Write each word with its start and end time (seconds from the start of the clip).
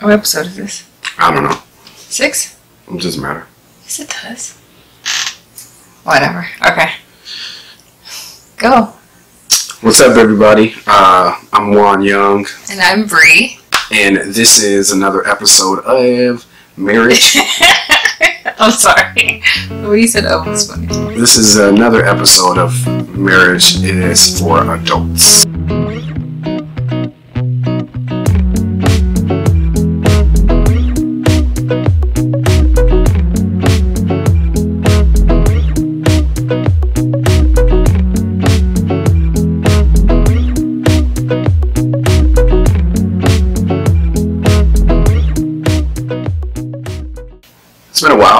What 0.00 0.12
episode 0.12 0.46
is 0.46 0.56
this? 0.56 0.88
I 1.18 1.32
don't 1.34 1.44
know. 1.44 1.58
Six? 1.96 2.56
It 2.90 3.00
doesn't 3.00 3.20
matter. 3.22 3.46
Yes, 3.82 4.00
it 4.00 4.08
does. 4.22 4.56
Whatever. 6.04 6.46
Okay. 6.64 6.90
Go. 8.56 8.92
What's 9.80 10.00
up, 10.00 10.16
everybody? 10.16 10.74
Uh, 10.86 11.40
I'm 11.52 11.72
Juan 11.72 12.02
Young, 12.02 12.46
And 12.70 12.80
I'm 12.80 13.06
Bree. 13.06 13.58
and 13.92 14.16
this 14.34 14.62
is 14.62 14.90
another 14.90 15.26
episode 15.26 15.80
of 15.80 16.46
Marriage. 16.76 17.36
I'm 18.60 18.72
sorry. 18.72 19.42
Way 19.70 20.00
you 20.00 20.08
said 20.08 20.24
oh 20.26 20.42
was 20.48 20.68
funny. 20.70 20.86
this 21.16 21.36
is 21.36 21.56
another 21.56 22.04
episode 22.04 22.58
of 22.58 22.72
Marriage 23.16 23.82
is 23.84 24.40
for 24.40 24.74
Adults. 24.74 25.44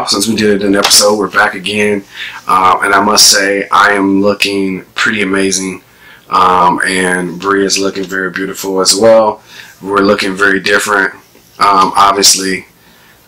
Since 0.08 0.26
we 0.26 0.34
did 0.36 0.62
an 0.62 0.74
episode. 0.74 1.18
We're 1.18 1.30
back 1.30 1.54
again, 1.54 2.04
uh, 2.46 2.78
and 2.82 2.94
I 2.94 3.02
must 3.02 3.30
say 3.30 3.68
I 3.70 3.92
am 3.92 4.20
looking 4.22 4.84
pretty 4.94 5.22
amazing, 5.22 5.82
um, 6.30 6.80
and 6.86 7.38
Bree 7.40 7.64
is 7.64 7.78
looking 7.78 8.04
very 8.04 8.30
beautiful 8.30 8.80
as 8.80 8.96
well. 8.96 9.42
We're 9.82 10.00
looking 10.00 10.34
very 10.34 10.60
different. 10.60 11.14
Um, 11.60 11.92
obviously, 11.96 12.66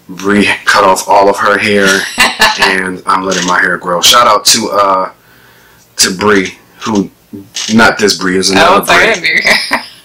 Bree 0.08 0.46
cut 0.64 0.84
off 0.84 1.08
all 1.08 1.28
of 1.28 1.36
her 1.38 1.58
hair, 1.58 1.86
and 2.60 3.02
I'm 3.06 3.24
letting 3.24 3.46
my 3.46 3.60
hair 3.60 3.76
grow. 3.76 4.00
Shout 4.00 4.26
out 4.26 4.44
to 4.46 4.70
uh, 4.72 5.12
to 5.96 6.16
Bree, 6.16 6.54
who 6.84 7.10
not 7.74 7.98
this 7.98 8.18
Bree 8.18 8.36
is 8.38 8.50
Oh, 8.50 8.54
another 8.54 8.86
sorry. 8.86 9.10
I 9.10 9.14
Bree. 9.18 9.20
didn't 9.40 9.50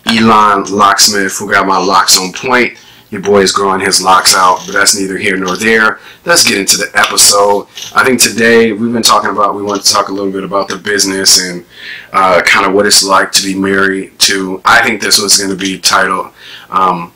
do 0.07 0.13
your 0.13 0.31
Elon 0.31 0.65
Locksmith, 0.71 1.37
who 1.37 1.49
got 1.49 1.65
my 1.65 1.77
locks 1.77 2.19
on 2.19 2.31
point. 2.33 2.77
Your 3.15 3.21
boy 3.21 3.39
is 3.39 3.53
growing 3.53 3.79
his 3.79 4.01
locks 4.01 4.35
out, 4.35 4.63
but 4.65 4.73
that's 4.73 4.99
neither 4.99 5.17
here 5.17 5.37
nor 5.37 5.55
there. 5.55 6.01
Let's 6.25 6.45
get 6.45 6.57
into 6.57 6.75
the 6.75 6.91
episode. 6.95 7.67
I 7.95 8.03
think 8.03 8.19
today 8.19 8.73
we've 8.73 8.91
been 8.91 9.01
talking 9.01 9.29
about, 9.29 9.55
we 9.55 9.63
want 9.63 9.81
to 9.81 9.89
talk 9.89 10.09
a 10.09 10.11
little 10.11 10.33
bit 10.33 10.43
about 10.43 10.67
the 10.67 10.75
business 10.75 11.39
and 11.41 11.63
uh, 12.11 12.41
kind 12.41 12.65
of 12.65 12.73
what 12.73 12.85
it's 12.85 13.05
like 13.05 13.31
to 13.31 13.41
be 13.41 13.57
married 13.57 14.19
to. 14.19 14.61
I 14.65 14.85
think 14.85 14.99
this 14.99 15.17
was 15.17 15.37
going 15.37 15.49
to 15.49 15.55
be 15.55 15.79
titled 15.79 16.33
um, 16.69 17.13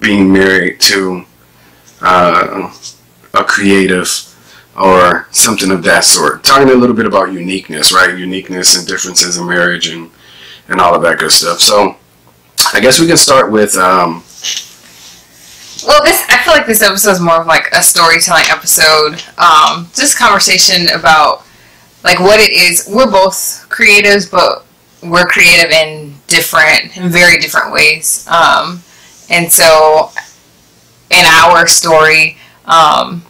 Being 0.00 0.32
Married 0.32 0.80
to 0.80 1.24
uh, 2.00 2.76
a 3.32 3.44
Creative 3.44 4.08
or 4.76 5.28
something 5.30 5.70
of 5.70 5.84
that 5.84 6.02
sort. 6.02 6.42
Talking 6.42 6.70
a 6.70 6.74
little 6.74 6.96
bit 6.96 7.06
about 7.06 7.32
uniqueness, 7.32 7.92
right? 7.92 8.18
Uniqueness 8.18 8.76
and 8.76 8.84
differences 8.84 9.36
in 9.36 9.46
marriage 9.46 9.86
and, 9.86 10.10
and 10.66 10.80
all 10.80 10.96
of 10.96 11.02
that 11.02 11.20
good 11.20 11.30
stuff. 11.30 11.60
So, 11.60 11.94
I 12.74 12.80
guess 12.80 12.98
we 12.98 13.06
can 13.06 13.16
start 13.16 13.52
with 13.52 13.76
um, 13.76 14.24
Well, 15.86 16.02
this 16.02 16.26
I 16.28 16.42
feel 16.42 16.52
like 16.52 16.66
this 16.66 16.82
episode 16.82 17.12
is 17.12 17.20
more 17.20 17.40
of 17.40 17.46
like 17.46 17.70
a 17.72 17.80
storytelling 17.80 18.46
episode. 18.48 19.22
Um, 19.38 19.88
just 19.94 20.18
conversation 20.18 20.88
about 20.88 21.44
like 22.02 22.18
what 22.18 22.40
it 22.40 22.50
is. 22.50 22.88
We're 22.92 23.10
both 23.10 23.66
creatives, 23.68 24.28
but 24.28 24.64
we're 25.08 25.26
creative 25.26 25.70
in 25.70 26.14
different, 26.26 26.96
in 26.96 27.08
very 27.08 27.38
different 27.38 27.72
ways. 27.72 28.26
Um, 28.26 28.82
and 29.30 29.50
so, 29.52 30.10
in 31.10 31.24
our 31.24 31.68
story, 31.68 32.38
um, 32.64 33.24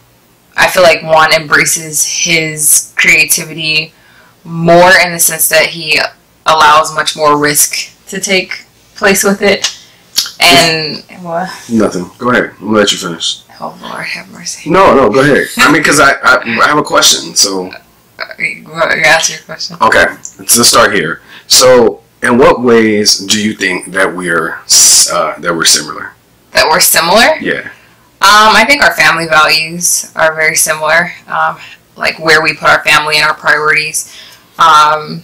I 0.55 0.67
feel 0.67 0.81
like 0.81 1.03
Juan 1.03 1.33
embraces 1.33 2.03
his 2.05 2.91
creativity 2.95 3.93
more 4.43 4.91
in 5.05 5.11
the 5.11 5.19
sense 5.19 5.47
that 5.49 5.67
he 5.67 5.99
allows 6.47 6.95
much 6.95 7.15
more 7.15 7.37
risk 7.37 7.95
to 8.07 8.19
take 8.19 8.65
place 8.95 9.23
with 9.23 9.43
it. 9.43 9.76
And 10.39 11.03
what? 11.23 11.49
nothing. 11.69 12.09
Go 12.17 12.31
ahead. 12.31 12.51
I'm 12.59 12.67
gonna 12.67 12.77
let 12.77 12.91
you 12.91 12.97
finish. 12.97 13.41
Oh 13.59 13.77
Lord, 13.81 14.05
have 14.05 14.29
mercy. 14.31 14.69
No, 14.69 14.95
no, 14.95 15.09
go 15.09 15.21
ahead. 15.21 15.47
I 15.57 15.71
mean, 15.71 15.81
because 15.81 15.99
I, 15.99 16.11
I 16.21 16.41
I 16.63 16.67
have 16.67 16.77
a 16.77 16.83
question. 16.83 17.35
So 17.35 17.71
You 18.37 18.71
ask 18.73 19.31
your 19.31 19.39
question. 19.39 19.77
okay, 19.81 20.05
let's 20.05 20.37
let's 20.39 20.67
start 20.69 20.93
here. 20.93 21.21
So, 21.47 22.01
in 22.21 22.37
what 22.37 22.61
ways 22.61 23.17
do 23.19 23.41
you 23.41 23.53
think 23.53 23.87
that 23.87 24.15
we're 24.15 24.59
uh, 25.11 25.39
that 25.39 25.55
we're 25.55 25.65
similar? 25.65 26.13
That 26.51 26.67
we're 26.69 26.79
similar. 26.81 27.35
Yeah. 27.41 27.71
Um, 28.19 28.55
I 28.55 28.65
think 28.67 28.83
our 28.83 28.93
family 28.95 29.27
values 29.27 30.11
are 30.15 30.33
very 30.35 30.55
similar. 30.55 31.11
Um, 31.27 31.57
like 31.95 32.19
where 32.19 32.41
we 32.43 32.53
put 32.53 32.69
our 32.69 32.83
family 32.83 33.17
and 33.17 33.25
our 33.25 33.35
priorities. 33.35 34.15
Um, 34.59 35.23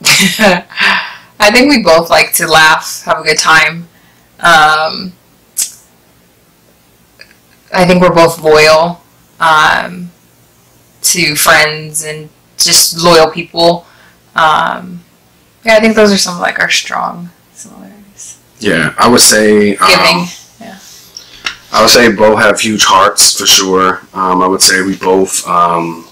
I 0.04 1.50
think 1.52 1.70
we 1.70 1.82
both 1.82 2.10
like 2.10 2.32
to 2.34 2.46
laugh, 2.46 3.02
have 3.04 3.18
a 3.18 3.22
good 3.22 3.38
time. 3.38 3.88
Um, 4.40 5.12
I 7.72 7.84
think 7.86 8.00
we're 8.02 8.14
both 8.14 8.40
loyal 8.40 9.02
um, 9.40 10.10
to 11.02 11.34
friends 11.34 12.04
and 12.04 12.28
just 12.56 12.98
loyal 13.02 13.30
people. 13.30 13.86
Um, 14.34 15.02
yeah, 15.64 15.76
I 15.76 15.80
think 15.80 15.96
those 15.96 16.12
are 16.12 16.18
some 16.18 16.36
of 16.36 16.40
like 16.40 16.58
our 16.58 16.70
strong 16.70 17.30
similarities. 17.52 18.40
Yeah, 18.60 18.94
I 18.98 19.08
would 19.08 19.20
say 19.20 19.76
um, 19.76 19.88
Giving. 19.88 20.26
I 21.72 21.82
would 21.82 21.90
say 21.90 22.10
both 22.12 22.38
have 22.38 22.58
huge 22.58 22.84
hearts 22.84 23.38
for 23.38 23.44
sure. 23.44 24.00
Um, 24.14 24.40
I 24.40 24.46
would 24.46 24.62
say 24.62 24.82
we 24.82 24.96
both. 24.96 25.46
Um, 25.46 26.06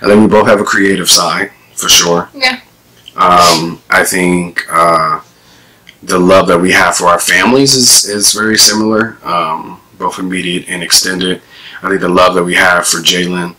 I 0.00 0.06
think 0.06 0.20
we 0.20 0.26
both 0.26 0.46
have 0.46 0.60
a 0.60 0.64
creative 0.64 1.10
side 1.10 1.50
for 1.74 1.88
sure. 1.88 2.30
Yeah. 2.34 2.60
Um, 3.16 3.82
I 3.90 4.04
think 4.04 4.62
uh, 4.70 5.20
the 6.06 6.18
love 6.18 6.46
that 6.48 6.58
we 6.58 6.72
have 6.72 6.96
for 6.96 7.06
our 7.06 7.18
families 7.18 7.74
is, 7.74 8.04
is 8.08 8.32
very 8.32 8.56
similar, 8.56 9.18
um, 9.24 9.80
both 9.98 10.18
immediate 10.18 10.68
and 10.68 10.82
extended. 10.82 11.42
I 11.82 11.88
think 11.88 12.00
the 12.00 12.08
love 12.08 12.34
that 12.36 12.44
we 12.44 12.54
have 12.54 12.86
for 12.86 12.98
Jalen, 12.98 13.54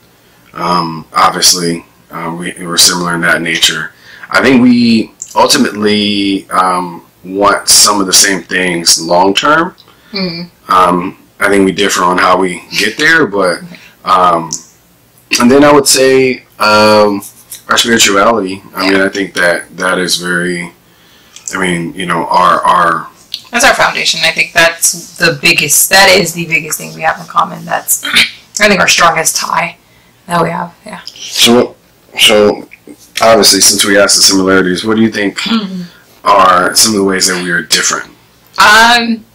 um, 0.53 1.05
obviously, 1.13 1.85
um, 2.09 2.37
we, 2.39 2.53
we're 2.59 2.77
similar 2.77 3.15
in 3.15 3.21
that 3.21 3.41
nature. 3.41 3.91
I 4.29 4.41
think 4.41 4.61
we 4.61 5.11
ultimately 5.35 6.49
um, 6.49 7.05
want 7.23 7.67
some 7.67 7.99
of 7.99 8.07
the 8.07 8.13
same 8.13 8.43
things 8.43 8.99
long 9.01 9.33
term. 9.33 9.75
Mhm. 10.11 10.49
Um, 10.69 11.17
I 11.39 11.49
think 11.49 11.65
we 11.65 11.71
differ 11.73 12.03
on 12.03 12.17
how 12.17 12.39
we 12.39 12.63
get 12.71 12.97
there, 12.97 13.27
but 13.27 13.59
um, 14.05 14.49
and 15.39 15.51
then 15.51 15.63
I 15.63 15.71
would 15.71 15.85
say 15.87 16.45
um, 16.59 17.21
our 17.69 17.77
spirituality. 17.77 18.63
I 18.73 18.89
mean, 18.89 19.01
I 19.01 19.09
think 19.09 19.33
that 19.35 19.75
that 19.77 19.97
is 19.99 20.15
very. 20.15 20.71
I 21.53 21.59
mean, 21.59 21.93
you 21.93 22.05
know, 22.05 22.27
our 22.27 22.61
our 22.61 23.09
That's 23.51 23.65
our 23.65 23.73
foundation. 23.73 24.19
I 24.23 24.31
think 24.31 24.53
that's 24.53 25.17
the 25.17 25.37
biggest. 25.41 25.89
That 25.89 26.09
is 26.09 26.33
the 26.33 26.45
biggest 26.45 26.77
thing 26.77 26.93
we 26.95 27.01
have 27.01 27.19
in 27.19 27.27
common. 27.27 27.65
That's 27.65 28.03
I 28.59 28.67
think 28.67 28.79
our 28.79 28.87
strongest 28.87 29.37
tie 29.37 29.77
that 30.27 30.41
we 30.43 30.49
have. 30.49 30.75
Yeah. 30.85 31.01
so 31.05 31.75
so 32.19 32.67
obviously 33.21 33.61
since 33.61 33.85
we 33.85 33.97
asked 33.97 34.15
the 34.15 34.21
similarities, 34.21 34.83
what 34.83 34.97
do 34.97 35.01
you 35.01 35.11
think 35.11 35.39
are 36.23 36.75
some 36.75 36.93
of 36.93 36.97
the 36.97 37.03
ways 37.03 37.27
that 37.27 37.41
we 37.43 37.49
are 37.51 37.61
different? 37.61 38.11
Um, 38.59 39.25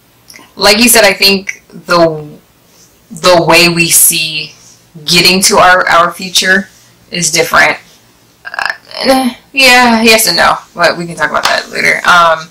like 0.57 0.79
you 0.79 0.89
said, 0.89 1.05
I 1.05 1.13
think 1.15 1.63
the 1.69 2.39
the 3.11 3.45
way 3.47 3.69
we 3.69 3.89
see 3.89 4.53
getting 5.05 5.41
to 5.43 5.57
our 5.57 5.87
our 5.89 6.13
future 6.13 6.69
is 7.11 7.31
different. 7.31 7.79
Yeah, 9.53 10.03
yes 10.03 10.27
and 10.27 10.37
no, 10.37 10.55
but 10.75 10.97
we 10.97 11.07
can 11.07 11.17
talk 11.17 11.31
about 11.31 11.45
that 11.45 11.69
later. 11.71 11.97
Um, 12.09 12.49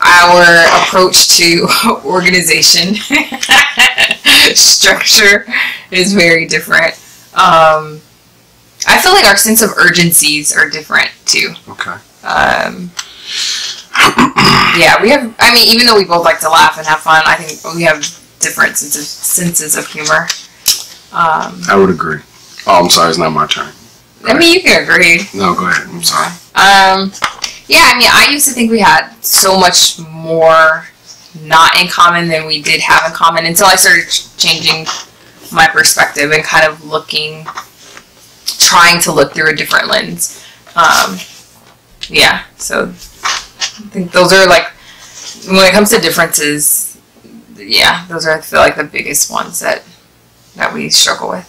our 0.00 0.82
approach 0.82 1.28
to 1.38 1.68
organization 2.04 2.94
structure 4.54 5.46
is 5.90 6.12
very 6.12 6.46
different. 6.46 6.94
Um, 7.34 8.00
I 8.86 8.98
feel 9.00 9.12
like 9.12 9.24
our 9.26 9.36
sense 9.36 9.62
of 9.62 9.70
urgencies 9.76 10.54
are 10.56 10.68
different 10.68 11.10
too. 11.24 11.54
Okay. 11.68 11.96
Um, 12.24 12.90
yeah, 14.76 15.00
we 15.02 15.10
have. 15.10 15.34
I 15.38 15.52
mean, 15.54 15.68
even 15.68 15.86
though 15.86 15.96
we 15.96 16.04
both 16.04 16.24
like 16.24 16.40
to 16.40 16.48
laugh 16.48 16.78
and 16.78 16.86
have 16.86 17.00
fun, 17.00 17.22
I 17.24 17.36
think 17.36 17.74
we 17.74 17.82
have 17.82 18.00
different 18.40 18.76
senses 18.76 19.08
senses 19.08 19.76
of 19.76 19.86
humor. 19.86 20.26
Um, 21.12 21.60
I 21.68 21.76
would 21.76 21.90
agree. 21.90 22.18
Oh, 22.66 22.82
I'm 22.82 22.90
sorry, 22.90 23.10
it's 23.10 23.18
not 23.18 23.30
my 23.30 23.46
turn. 23.46 23.72
I 24.24 24.38
mean, 24.38 24.54
you 24.54 24.62
can 24.62 24.82
agree. 24.82 25.20
No, 25.34 25.54
go 25.54 25.68
ahead. 25.68 25.88
I'm 25.88 26.02
sorry. 26.02 26.28
Um, 26.54 27.12
yeah, 27.68 27.90
I 27.92 27.98
mean, 27.98 28.08
I 28.10 28.28
used 28.30 28.46
to 28.48 28.54
think 28.54 28.70
we 28.70 28.80
had 28.80 29.10
so 29.20 29.58
much 29.58 29.98
more 29.98 30.86
not 31.42 31.80
in 31.80 31.88
common 31.88 32.28
than 32.28 32.46
we 32.46 32.60
did 32.62 32.80
have 32.80 33.10
in 33.10 33.16
common 33.16 33.46
until 33.46 33.66
I 33.66 33.76
started 33.76 34.08
ch- 34.08 34.36
changing 34.36 34.86
my 35.52 35.66
perspective 35.66 36.30
and 36.30 36.44
kind 36.44 36.66
of 36.66 36.84
looking, 36.84 37.44
trying 38.58 39.00
to 39.02 39.12
look 39.12 39.32
through 39.32 39.50
a 39.50 39.56
different 39.56 39.88
lens. 39.88 40.44
Um, 40.76 41.18
yeah, 42.08 42.44
so 42.56 42.88
I 42.88 43.88
think 43.90 44.12
those 44.12 44.32
are 44.32 44.46
like 44.46 44.66
when 45.46 45.64
it 45.66 45.72
comes 45.72 45.90
to 45.90 46.00
differences, 46.00 46.98
yeah, 47.56 48.06
those 48.08 48.26
are 48.26 48.32
I 48.32 48.40
feel 48.40 48.60
like 48.60 48.76
the 48.76 48.84
biggest 48.84 49.30
ones 49.30 49.60
that 49.60 49.82
that 50.56 50.72
we 50.72 50.90
struggle 50.90 51.30
with. 51.30 51.48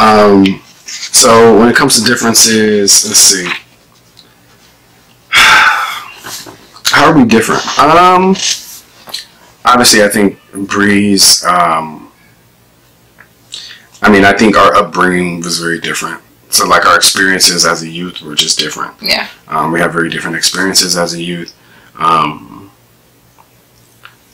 Um, 0.00 0.62
so 0.86 1.58
when 1.58 1.68
it 1.68 1.76
comes 1.76 2.00
to 2.00 2.06
differences, 2.06 3.04
let's 3.06 3.18
see. 3.18 3.44
How 5.30 7.10
are 7.10 7.16
we 7.16 7.26
different? 7.26 7.62
Um, 7.78 8.30
obviously, 9.64 10.02
I 10.02 10.08
think 10.08 10.38
Bree's. 10.68 11.44
Um, 11.44 12.10
I 14.02 14.10
mean, 14.10 14.24
I 14.24 14.32
think 14.32 14.56
our 14.56 14.74
upbringing 14.74 15.40
was 15.40 15.58
very 15.58 15.78
different. 15.78 16.22
So, 16.48 16.66
like, 16.66 16.86
our 16.86 16.96
experiences 16.96 17.66
as 17.66 17.82
a 17.82 17.88
youth 17.88 18.22
were 18.22 18.34
just 18.34 18.58
different. 18.58 18.94
Yeah. 19.02 19.28
Um, 19.48 19.70
we 19.70 19.80
have 19.80 19.92
very 19.92 20.08
different 20.08 20.36
experiences 20.36 20.96
as 20.96 21.12
a 21.12 21.22
youth. 21.22 21.54
Um, 21.96 22.72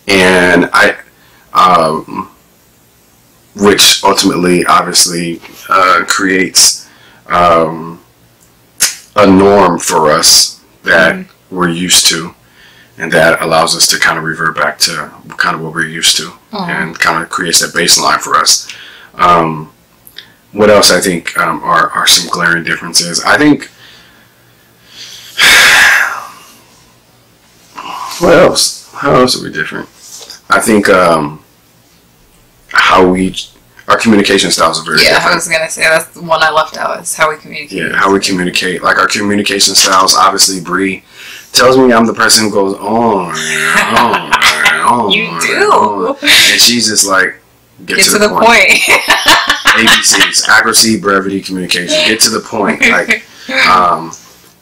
and 0.06 0.70
I, 0.72 0.96
um, 1.52 2.30
which 3.56 4.02
ultimately, 4.04 4.64
obviously, 4.66 5.40
uh, 5.68 6.04
creates 6.06 6.88
um, 7.28 8.00
a 9.16 9.26
norm 9.26 9.78
for 9.78 10.10
us 10.10 10.60
that 10.84 11.24
we're 11.50 11.68
used 11.68 12.06
to, 12.08 12.34
and 12.98 13.10
that 13.12 13.40
allows 13.42 13.74
us 13.76 13.86
to 13.88 13.98
kind 13.98 14.18
of 14.18 14.24
revert 14.24 14.54
back 14.56 14.78
to 14.78 15.10
kind 15.38 15.56
of 15.56 15.62
what 15.62 15.72
we're 15.74 15.86
used 15.86 16.16
to, 16.18 16.30
Mhm. 16.52 16.68
and 16.68 16.98
kind 16.98 17.22
of 17.22 17.28
creates 17.30 17.60
that 17.60 17.72
baseline 17.74 18.20
for 18.20 18.36
us. 18.36 18.68
Um, 19.14 19.72
what 20.52 20.70
else 20.70 20.90
I 20.92 21.00
think 21.00 21.36
um, 21.38 21.62
are 21.64 21.90
are 21.90 22.06
some 22.06 22.28
glaring 22.28 22.64
differences? 22.64 23.22
I 23.24 23.36
think. 23.38 23.70
What 28.18 28.32
else? 28.34 28.90
How 28.94 29.12
else 29.14 29.38
are 29.38 29.44
we 29.44 29.52
different? 29.52 29.88
I 30.48 30.58
think 30.60 30.88
um, 30.88 31.44
how 32.86 33.04
we 33.10 33.34
our 33.88 33.98
communication 33.98 34.50
styles 34.50 34.80
are 34.80 34.84
very 34.84 35.02
Yeah, 35.02 35.18
I 35.22 35.34
was 35.34 35.48
gonna 35.48 35.68
say 35.68 35.82
that's 35.82 36.06
the 36.06 36.22
one 36.22 36.42
I 36.42 36.50
left 36.50 36.76
out 36.76 37.00
is 37.00 37.14
how 37.16 37.30
we 37.30 37.36
communicate. 37.36 37.78
Yeah, 37.78 37.96
how 37.96 38.12
we 38.12 38.20
communicate, 38.20 38.82
like 38.82 38.96
our 38.98 39.06
communication 39.08 39.74
styles. 39.74 40.14
Obviously, 40.14 40.60
Bree 40.60 41.04
tells 41.52 41.76
me 41.76 41.92
I'm 41.92 42.06
the 42.06 42.14
person 42.14 42.44
who 42.46 42.50
goes 42.52 42.74
on 42.76 43.34
and 43.36 43.98
on 43.98 44.32
and 44.72 44.82
on. 44.82 45.10
You 45.10 45.24
and 45.24 45.40
do. 45.40 45.70
on. 45.70 46.16
and 46.20 46.60
she's 46.60 46.88
just 46.88 47.06
like, 47.08 47.36
get, 47.84 47.98
Get 47.98 48.06
to 48.10 48.18
the 48.18 48.28
point. 48.28 48.70
ABCs: 49.78 50.48
accuracy, 50.48 50.98
brevity, 51.00 51.40
communication. 51.40 51.96
Get 52.06 52.20
to 52.20 52.30
the 52.30 52.40
point. 52.40 52.80
Like, 52.82 53.24
um, 53.68 54.12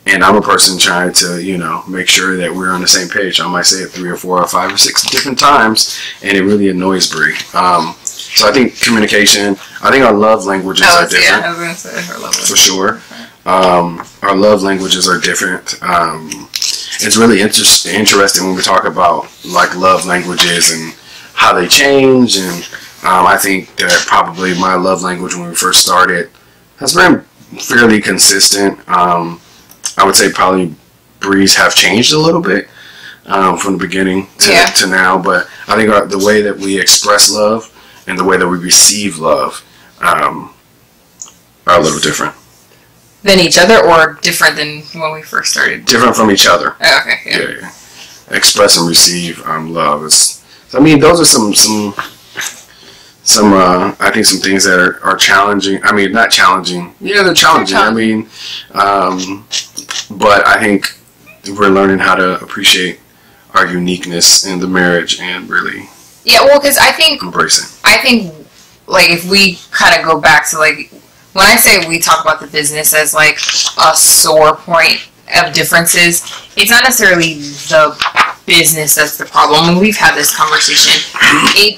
and 0.07 0.23
I'm 0.23 0.37
a 0.37 0.43
person 0.43 0.79
trying 0.79 1.13
to, 1.15 1.43
you 1.43 1.57
know, 1.57 1.83
make 1.89 2.09
sure 2.09 2.37
that 2.37 2.55
we're 2.55 2.71
on 2.73 2.83
the 2.83 2.87
same 2.87 3.09
page. 3.09 3.41
I 3.41 3.49
might 3.49 3.65
say 3.65 3.85
it 3.85 3.89
three 3.89 4.11
or 4.11 4.17
four 4.17 4.39
or 4.39 4.47
five 4.47 4.71
or 4.73 4.77
six 4.77 5.09
different 5.11 5.39
times, 5.39 5.99
and 6.23 6.37
it 6.37 6.43
really 6.43 6.69
annoys 6.69 7.11
Bree. 7.11 7.37
Um, 7.55 7.97
so 8.35 8.49
I 8.49 8.53
think 8.53 8.81
communication. 8.81 9.57
I 9.83 9.91
think 9.91 10.05
our 10.05 10.13
love 10.13 10.45
languages 10.45 10.87
I 10.89 11.05
are 11.05 11.09
different 11.09 11.43
yeah, 11.43 11.47
I 11.47 11.51
was 11.51 11.59
gonna 11.59 11.75
say 11.75 12.03
her 12.03 12.15
level. 12.15 12.33
for 12.33 12.57
sure. 12.57 13.01
Um, 13.47 14.03
our 14.23 14.35
love 14.37 14.63
languages 14.63 15.09
are 15.09 15.21
different. 15.21 15.81
Um, 15.83 16.31
it's 17.01 17.17
really 17.17 17.43
inter- 17.43 17.91
interesting 17.91 18.47
when 18.47 18.57
we 18.57 18.63
talk 18.63 18.85
about 18.85 19.29
like 19.45 19.77
love 19.77 20.07
languages 20.07 20.73
and 20.73 20.95
how 21.35 21.53
they 21.53 21.69
change. 21.69 22.37
And 22.37 22.65
um, 23.05 23.27
I 23.27 23.37
think 23.37 23.75
that 23.77 24.05
probably 24.07 24.55
my 24.59 24.75
love 24.77 25.03
language 25.03 25.35
when 25.35 25.49
we 25.51 25.55
first 25.55 25.81
started 25.83 26.31
has 26.79 26.95
been 26.95 27.21
fairly 27.61 28.01
consistent. 28.01 28.79
Um, 28.89 29.41
I 29.99 30.05
would 30.05 30.17
say 30.17 30.33
probably 30.33 30.75
Bree's 31.21 31.55
have 31.57 31.75
changed 31.75 32.13
a 32.15 32.19
little 32.19 32.41
bit 32.41 32.69
um, 33.27 33.59
from 33.59 33.77
the 33.77 33.79
beginning 33.87 34.27
to, 34.39 34.53
Yeah. 34.53 34.65
to 34.67 34.87
now, 34.87 35.19
but 35.19 35.49
I 35.69 35.77
think 35.77 35.91
our, 35.91 36.07
the 36.07 36.19
way 36.19 36.41
that 36.43 36.57
we 36.57 36.81
express 36.81 37.31
love 37.31 37.71
and 38.07 38.19
the 38.19 38.25
way 38.25 38.37
that 38.37 38.49
we 38.49 38.59
receive 38.59 39.19
love 39.19 39.65
um, 40.01 40.53
are 41.67 41.79
a 41.79 41.83
little 41.83 42.01
different. 42.01 42.35
Than 43.23 43.39
each 43.41 43.57
other 43.59 43.79
or 43.79 44.19
different 44.21 44.57
than 44.57 44.83
when 45.01 45.13
we 45.15 45.23
first 45.23 45.53
started. 45.53 45.87
different 45.87 46.15
from 46.15 46.31
each 46.31 46.47
other. 46.47 46.77
Oh, 46.81 47.01
okay, 47.01 47.19
yeah. 47.25 47.39
Yeah, 47.39 47.61
yeah. 47.61 48.37
Express 48.37 48.77
and 48.77 48.87
receive 48.89 49.45
um, 49.47 49.73
love 49.73 50.05
is. 50.05 50.45
I 50.75 50.81
mean, 50.81 50.99
those 50.99 51.21
are 51.21 51.25
some 51.25 51.55
some 51.55 51.95
some. 53.23 53.53
Uh, 53.53 53.95
I 54.01 54.11
think 54.11 54.27
some 54.27 54.41
things 54.41 54.65
that 54.65 54.79
are, 54.79 55.03
are 55.05 55.17
challenging. 55.17 55.81
I 55.85 55.93
mean, 55.93 56.13
not 56.13 56.31
challenging. 56.31 56.95
Yeah, 57.01 57.23
they're 57.23 57.33
challenging. 57.35 57.77
I 57.77 57.91
mean, 57.91 58.29
um, 58.73 59.47
but 60.11 60.47
I 60.47 60.59
think 60.61 60.87
we're 61.59 61.69
learning 61.69 61.99
how 61.99 62.15
to 62.15 62.41
appreciate 62.43 63.01
our 63.55 63.67
uniqueness 63.67 64.47
in 64.47 64.59
the 64.59 64.67
marriage 64.67 65.21
and 65.21 65.49
really 65.49 65.89
Yeah, 66.25 66.41
well, 66.43 66.61
because 66.61 66.77
I 66.79 66.91
think 66.93 67.23
embrace 67.23 67.59
it. 67.59 67.74
I 67.85 67.99
think 67.99 68.33
like 68.87 69.11
if 69.11 69.29
we 69.31 69.59
kind 69.71 69.99
of 69.99 70.05
go 70.05 70.21
back 70.21 70.49
to 70.51 70.59
like 70.59 70.91
when 71.33 71.47
I 71.47 71.57
say 71.57 71.87
we 71.89 71.99
talk 71.99 72.25
about 72.25 72.41
the 72.41 72.47
business 72.47 72.95
as 72.95 73.13
like 73.13 73.37
a 73.37 73.95
sore 73.95 74.57
point 74.57 75.09
of 75.37 75.53
differences, 75.53 76.23
it's 76.57 76.71
not 76.71 76.85
necessarily 76.85 77.35
the 77.35 78.41
business 78.47 78.95
that's 78.95 79.19
the 79.19 79.25
problem. 79.25 79.67
When 79.67 79.79
we've 79.79 79.97
had 79.97 80.15
this 80.15 80.35
conversation, 80.35 81.01
it 81.57 81.77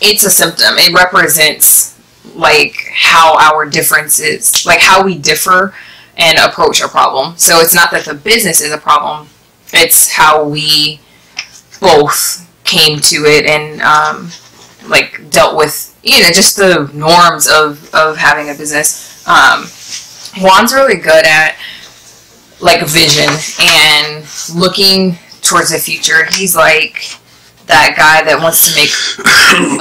it's 0.00 0.24
a 0.24 0.30
symptom. 0.30 0.78
It 0.78 0.92
represents 0.94 1.98
like 2.34 2.76
how 2.92 3.36
our 3.38 3.66
differences, 3.66 4.64
like 4.66 4.80
how 4.80 5.04
we 5.04 5.18
differ 5.18 5.74
and 6.16 6.38
approach 6.38 6.80
a 6.80 6.88
problem. 6.88 7.36
So 7.36 7.60
it's 7.60 7.74
not 7.74 7.90
that 7.92 8.04
the 8.04 8.14
business 8.14 8.60
is 8.60 8.72
a 8.72 8.78
problem; 8.78 9.28
it's 9.72 10.10
how 10.10 10.44
we 10.44 11.00
both 11.80 12.44
came 12.64 12.98
to 13.00 13.16
it 13.24 13.46
and 13.46 13.80
um, 13.82 14.30
like 14.86 15.30
dealt 15.30 15.56
with 15.56 15.98
you 16.02 16.20
know 16.22 16.28
just 16.28 16.56
the 16.56 16.90
norms 16.94 17.48
of 17.48 17.92
of 17.94 18.16
having 18.16 18.50
a 18.50 18.54
business. 18.54 19.26
Um 19.26 19.66
juan's 20.40 20.72
really 20.72 20.96
good 20.96 21.24
at 21.26 21.56
like 22.60 22.84
vision 22.86 23.28
and 23.60 24.26
looking 24.54 25.16
towards 25.42 25.70
the 25.70 25.78
future. 25.78 26.24
He's 26.32 26.56
like 26.56 27.02
that 27.66 27.94
guy 27.96 28.24
that 28.24 28.40
wants 28.42 28.66
to 28.68 28.74
make 28.74 28.90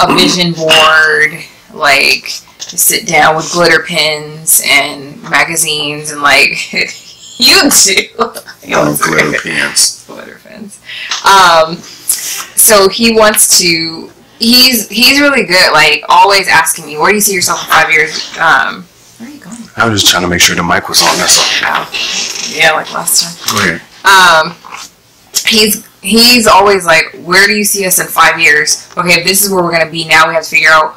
a 0.02 0.16
vision 0.16 0.54
board 0.54 1.44
like 1.74 2.28
sit 2.60 3.08
down 3.08 3.36
with 3.36 3.52
glitter 3.52 3.84
pens 3.84 4.62
and 4.68 5.22
magazines 5.24 6.12
and 6.12 6.22
like 6.22 6.74
you 7.40 7.70
do. 7.86 8.04
Oh, 8.20 8.98
glitter 9.02 9.40
pants. 9.42 10.06
glitter 10.06 10.40
pens. 10.44 10.82
Um 11.26 11.76
so 11.76 12.90
he 12.90 13.16
wants 13.16 13.60
to 13.60 14.12
he's 14.40 14.88
he's 14.90 15.20
really 15.20 15.46
good 15.46 15.72
like 15.74 16.04
always 16.10 16.48
asking 16.48 16.86
me 16.86 16.98
where 16.98 17.10
do 17.10 17.16
you 17.16 17.22
see 17.22 17.34
yourself 17.34 17.64
in 17.64 17.70
five 17.70 17.92
years? 17.92 18.38
Um 18.38 18.84
where 19.18 19.30
are 19.30 19.32
you 19.32 19.40
going? 19.40 19.58
I 19.76 19.90
was 19.90 20.02
just 20.02 20.12
trying 20.12 20.24
to 20.24 20.30
make 20.30 20.42
sure 20.42 20.56
the 20.56 20.64
mic 20.64 20.90
was 20.90 21.02
on. 21.02 21.18
That's 21.18 21.38
all. 21.64 21.84
oh, 21.84 22.54
yeah 22.56 22.72
like 22.74 22.92
last 22.94 23.46
time. 23.46 23.56
Go 23.56 23.76
ahead. 23.76 23.82
um 24.06 24.56
he's 25.48 25.86
he's 26.02 26.48
always 26.48 26.86
like 26.86 27.06
where 27.24 27.48
do 27.48 27.54
you 27.54 27.64
see 27.64 27.86
us 27.86 28.00
in 28.00 28.08
five 28.08 28.40
years? 28.40 28.90
Okay 28.98 29.24
this 29.24 29.44
is 29.44 29.52
where 29.52 29.64
we're 29.64 29.72
going 29.72 29.86
to 29.86 29.92
be 29.92 30.08
now. 30.08 30.28
We 30.28 30.34
have 30.34 30.44
to 30.44 30.50
figure 30.50 30.70
out 30.72 30.96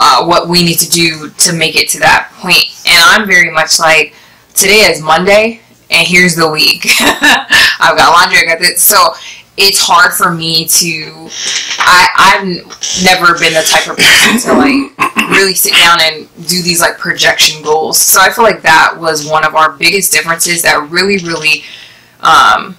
uh, 0.00 0.24
what 0.24 0.48
we 0.48 0.62
need 0.62 0.78
to 0.78 0.88
do 0.88 1.28
to 1.30 1.52
make 1.52 1.74
it 1.74 1.88
to 1.90 1.98
that 1.98 2.30
point. 2.36 2.64
And 2.86 3.02
i'm 3.02 3.26
very 3.26 3.50
much 3.50 3.80
like 3.80 4.14
today 4.54 4.86
is 4.86 5.02
monday 5.02 5.60
and 5.90 6.06
here's 6.06 6.34
the 6.34 6.48
week. 6.48 6.84
I've 7.00 7.96
got 7.96 8.12
laundry 8.12 8.38
i 8.40 8.44
got 8.44 8.58
this. 8.58 8.82
So 8.82 9.14
it's 9.58 9.80
hard 9.80 10.12
for 10.12 10.32
me 10.32 10.64
to 10.66 11.28
I, 11.78 12.08
i've 12.16 12.46
never 13.04 13.38
been 13.38 13.54
the 13.54 13.66
type 13.66 13.88
of 13.88 13.96
person 13.96 14.38
to 14.40 14.58
like 14.58 15.30
really 15.30 15.54
sit 15.54 15.74
down 15.74 15.98
and 16.00 16.28
do 16.48 16.62
these 16.62 16.80
like 16.80 16.98
projection 16.98 17.62
goals 17.62 17.98
so 17.98 18.20
i 18.20 18.30
feel 18.30 18.44
like 18.44 18.62
that 18.62 18.94
was 18.98 19.28
one 19.28 19.44
of 19.44 19.54
our 19.54 19.72
biggest 19.72 20.12
differences 20.12 20.62
that 20.62 20.88
really 20.90 21.18
really 21.18 21.64
um, 22.20 22.76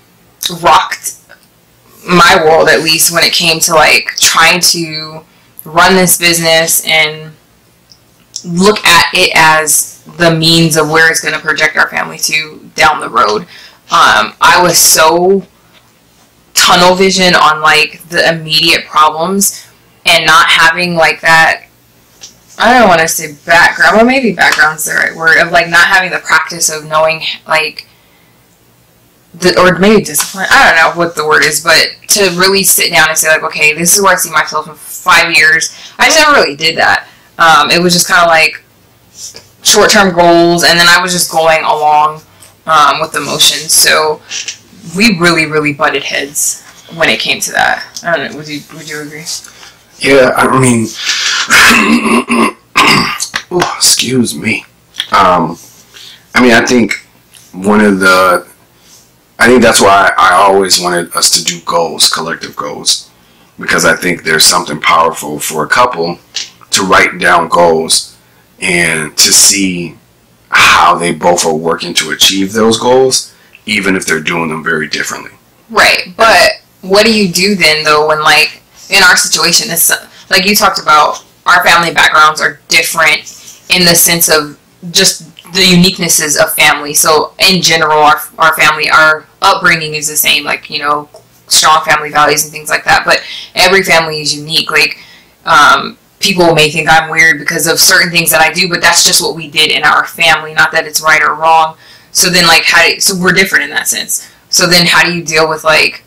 rocked 0.61 1.15
my 2.07 2.41
world 2.43 2.69
at 2.69 2.81
least 2.81 3.13
when 3.13 3.23
it 3.23 3.33
came 3.33 3.59
to 3.59 3.73
like 3.73 4.07
trying 4.19 4.59
to 4.59 5.21
run 5.65 5.95
this 5.95 6.17
business 6.17 6.85
and 6.85 7.33
look 8.45 8.85
at 8.85 9.07
it 9.13 9.31
as 9.35 10.01
the 10.17 10.31
means 10.35 10.77
of 10.77 10.89
where 10.89 11.09
it's 11.09 11.21
going 11.21 11.33
to 11.33 11.39
project 11.39 11.75
our 11.77 11.89
family 11.89 12.17
to 12.17 12.59
down 12.75 12.99
the 12.99 13.09
road. 13.09 13.41
Um, 13.91 14.33
I 14.41 14.59
was 14.61 14.77
so 14.77 15.45
tunnel 16.53 16.95
vision 16.95 17.35
on 17.35 17.61
like 17.61 18.01
the 18.09 18.29
immediate 18.29 18.85
problems 18.85 19.67
and 20.05 20.25
not 20.25 20.47
having 20.49 20.95
like 20.95 21.21
that. 21.21 21.65
I 22.57 22.77
don't 22.77 22.89
want 22.89 23.01
to 23.01 23.07
say 23.07 23.37
background, 23.45 23.97
but 23.97 24.05
maybe 24.05 24.33
background's 24.33 24.85
the 24.85 24.93
right 24.93 25.15
word 25.15 25.39
of 25.39 25.51
like 25.51 25.69
not 25.69 25.87
having 25.87 26.11
the 26.11 26.19
practice 26.19 26.69
of 26.69 26.85
knowing 26.85 27.21
like 27.47 27.87
the, 29.33 29.57
or 29.59 29.77
maybe 29.79 30.03
discipline. 30.03 30.47
I 30.49 30.67
don't 30.67 30.75
know 30.75 30.99
what 30.99 31.15
the 31.15 31.25
word 31.25 31.43
is, 31.43 31.63
but 31.63 31.87
to 32.09 32.23
really 32.37 32.63
sit 32.63 32.91
down 32.91 33.09
and 33.09 33.17
say 33.17 33.29
like, 33.29 33.43
okay, 33.43 33.73
this 33.73 33.95
is 33.95 34.01
where 34.01 34.13
I 34.13 34.15
see 34.15 34.31
myself 34.31 34.67
in 34.67 34.75
five 34.75 35.35
years. 35.35 35.73
I 35.97 36.07
just 36.07 36.19
never 36.19 36.33
really 36.33 36.55
did 36.55 36.77
that. 36.77 37.07
Um, 37.37 37.71
it 37.71 37.81
was 37.81 37.93
just 37.93 38.07
kind 38.07 38.21
of 38.21 38.27
like 38.27 38.61
short 39.63 39.89
term 39.89 40.13
goals, 40.13 40.63
and 40.63 40.77
then 40.77 40.87
I 40.89 41.01
was 41.01 41.13
just 41.13 41.31
going 41.31 41.63
along 41.63 42.21
um, 42.65 42.99
with 42.99 43.11
the 43.11 43.21
motions. 43.21 43.73
So 43.73 44.21
we 44.95 45.17
really, 45.19 45.45
really 45.45 45.73
butted 45.73 46.03
heads 46.03 46.63
when 46.95 47.09
it 47.09 47.19
came 47.19 47.39
to 47.41 47.51
that. 47.51 47.85
I 48.03 48.17
don't 48.17 48.31
know. 48.31 48.37
Would 48.37 48.47
you 48.47 48.61
Would 48.73 48.89
you 48.89 49.01
agree? 49.01 49.25
Yeah, 49.99 50.31
I 50.35 50.59
mean, 50.59 50.87
oh, 53.51 53.75
excuse 53.77 54.33
me. 54.33 54.65
Um, 55.11 55.57
I 56.33 56.41
mean, 56.41 56.53
I 56.53 56.65
think 56.65 56.93
one 57.51 57.81
of 57.81 57.99
the, 57.99 58.47
I 59.37 59.47
think 59.47 59.61
that's 59.61 59.81
why 59.81 60.13
I 60.17 60.35
always 60.35 60.79
wanted 60.79 61.13
us 61.15 61.31
to 61.31 61.43
do 61.43 61.59
goals, 61.65 62.09
collective 62.09 62.55
goals, 62.55 63.09
because 63.59 63.83
I 63.83 63.95
think 63.95 64.23
there's 64.23 64.45
something 64.45 64.79
powerful 64.79 65.39
for 65.39 65.65
a 65.65 65.67
couple 65.67 66.19
to 66.71 66.83
write 66.83 67.19
down 67.19 67.49
goals 67.49 68.17
and 68.59 69.17
to 69.17 69.33
see 69.33 69.97
how 70.49 70.95
they 70.95 71.11
both 71.11 71.45
are 71.45 71.55
working 71.55 71.93
to 71.95 72.11
achieve 72.11 72.53
those 72.53 72.79
goals, 72.79 73.35
even 73.69 73.95
if 73.95 74.05
they're 74.05 74.19
doing 74.21 74.49
them 74.49 74.63
very 74.63 74.87
differently. 74.87 75.31
Right, 75.69 76.13
but 76.17 76.61
what 76.81 77.05
do 77.05 77.13
you 77.13 77.31
do 77.31 77.55
then 77.55 77.83
though 77.83 78.07
when 78.07 78.21
like 78.23 78.61
in 78.89 79.03
our 79.03 79.15
situation 79.15 79.69
it's 79.69 79.91
like 80.29 80.45
you 80.45 80.55
talked 80.55 80.79
about 80.79 81.23
our 81.45 81.63
family 81.63 81.93
backgrounds 81.93 82.41
are 82.41 82.59
different 82.67 83.21
in 83.69 83.85
the 83.85 83.95
sense 83.95 84.29
of 84.29 84.59
just 84.91 85.35
the 85.53 85.61
uniquenesses 85.61 86.41
of 86.41 86.53
family. 86.53 86.93
So 86.93 87.33
in 87.39 87.61
general, 87.61 87.97
our, 87.97 88.21
our 88.37 88.55
family, 88.55 88.89
our 88.89 89.25
upbringing 89.41 89.95
is 89.95 90.07
the 90.07 90.15
same, 90.15 90.43
like, 90.43 90.69
you 90.69 90.79
know, 90.79 91.09
strong 91.47 91.83
family 91.83 92.11
values 92.11 92.43
and 92.43 92.51
things 92.51 92.69
like 92.69 92.83
that. 92.85 93.03
But 93.05 93.23
every 93.55 93.83
family 93.83 94.21
is 94.21 94.35
unique. 94.35 94.69
Like, 94.69 94.99
um, 95.45 95.97
people 96.19 96.53
may 96.53 96.69
think 96.69 96.87
I'm 96.89 97.09
weird 97.09 97.39
because 97.39 97.65
of 97.65 97.79
certain 97.79 98.11
things 98.11 98.29
that 98.31 98.41
I 98.41 98.53
do, 98.53 98.69
but 98.69 98.81
that's 98.81 99.03
just 99.03 99.21
what 99.21 99.35
we 99.35 99.49
did 99.49 99.71
in 99.71 99.83
our 99.83 100.05
family. 100.05 100.53
Not 100.53 100.71
that 100.71 100.85
it's 100.85 101.01
right 101.01 101.21
or 101.21 101.33
wrong. 101.33 101.77
So 102.11 102.29
then, 102.29 102.47
like, 102.47 102.63
how 102.63 102.87
do, 102.87 102.99
so 102.99 103.15
we're 103.19 103.33
different 103.33 103.65
in 103.65 103.69
that 103.71 103.87
sense. 103.87 104.29
So 104.49 104.67
then, 104.67 104.85
how 104.87 105.03
do 105.03 105.13
you 105.13 105.23
deal 105.23 105.47
with 105.47 105.63
like 105.63 106.03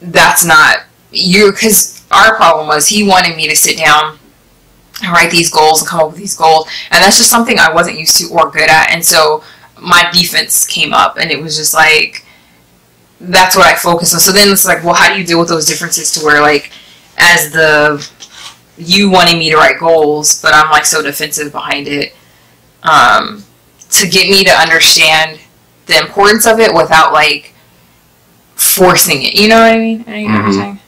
that's 0.00 0.44
not 0.44 0.84
you? 1.12 1.52
Because 1.52 2.04
our 2.10 2.36
problem 2.36 2.66
was 2.66 2.88
he 2.88 3.06
wanted 3.06 3.36
me 3.36 3.48
to 3.48 3.56
sit 3.56 3.78
down 3.78 4.18
and 5.02 5.12
write 5.12 5.30
these 5.30 5.50
goals 5.50 5.80
and 5.80 5.88
come 5.88 6.00
up 6.00 6.08
with 6.08 6.18
these 6.18 6.36
goals, 6.36 6.68
and 6.90 7.02
that's 7.02 7.18
just 7.18 7.30
something 7.30 7.58
I 7.58 7.72
wasn't 7.72 7.98
used 7.98 8.16
to 8.18 8.32
or 8.32 8.50
good 8.50 8.68
at, 8.68 8.90
and 8.90 9.04
so 9.04 9.42
my 9.80 10.10
defense 10.12 10.66
came 10.66 10.92
up, 10.92 11.16
and 11.16 11.30
it 11.30 11.40
was 11.40 11.56
just 11.56 11.74
like 11.74 12.24
that's 13.20 13.56
what 13.56 13.66
I 13.66 13.74
focused 13.74 14.14
on. 14.14 14.20
So 14.20 14.32
then 14.32 14.50
it's 14.52 14.66
like, 14.66 14.84
well, 14.84 14.94
how 14.94 15.12
do 15.12 15.18
you 15.18 15.26
deal 15.26 15.38
with 15.38 15.48
those 15.48 15.66
differences 15.66 16.10
to 16.12 16.24
where 16.24 16.40
like 16.40 16.72
as 17.16 17.52
the 17.52 18.06
you 18.76 19.10
wanting 19.10 19.38
me 19.38 19.50
to 19.50 19.56
write 19.56 19.78
goals, 19.78 20.40
but 20.42 20.52
I'm 20.54 20.70
like 20.70 20.84
so 20.84 21.02
defensive 21.02 21.52
behind 21.52 21.86
it. 21.86 22.14
Um, 22.82 23.44
to 23.90 24.08
get 24.08 24.28
me 24.28 24.44
to 24.44 24.50
understand 24.50 25.38
the 25.86 25.98
importance 25.98 26.46
of 26.46 26.58
it 26.60 26.72
without 26.74 27.12
like 27.12 27.54
forcing 28.56 29.22
it. 29.22 29.34
You 29.34 29.48
know 29.48 29.60
what 29.60 29.72
I 29.72 29.78
mean? 29.78 29.98
You 30.06 30.28
know 30.28 30.38
mm-hmm. 30.38 30.78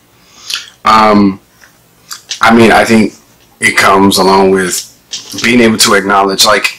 Um, 0.88 1.40
I 2.40 2.54
mean, 2.54 2.70
I 2.70 2.84
think 2.84 3.14
it 3.60 3.76
comes 3.76 4.18
along 4.18 4.50
with 4.50 4.92
being 5.42 5.60
able 5.60 5.78
to 5.78 5.94
acknowledge 5.94 6.46
like 6.46 6.78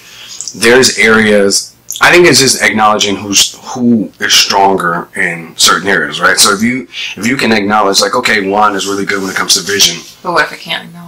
there's 0.56 0.98
areas. 0.98 1.76
I 2.00 2.12
think 2.12 2.28
it's 2.28 2.40
just 2.40 2.62
acknowledging 2.62 3.16
who's 3.16 3.58
who 3.74 4.12
is 4.20 4.34
stronger 4.34 5.10
in 5.16 5.58
certain 5.58 5.88
areas, 5.88 6.22
right? 6.22 6.38
So 6.38 6.54
if 6.54 6.62
you 6.62 6.84
if 7.18 7.28
you 7.28 7.36
can 7.36 7.52
acknowledge 7.52 8.02
like, 8.02 8.16
okay, 8.16 8.48
one 8.48 8.76
is 8.76 8.88
really 8.88 9.06
good 9.06 9.22
when 9.22 9.32
it 9.32 9.36
comes 9.36 9.56
to 9.56 9.62
vision. 9.62 9.98
But 10.24 10.34
what 10.34 10.46
if 10.46 10.54
I 10.54 10.58
can't 10.58 10.88
acknowledge? 10.88 11.07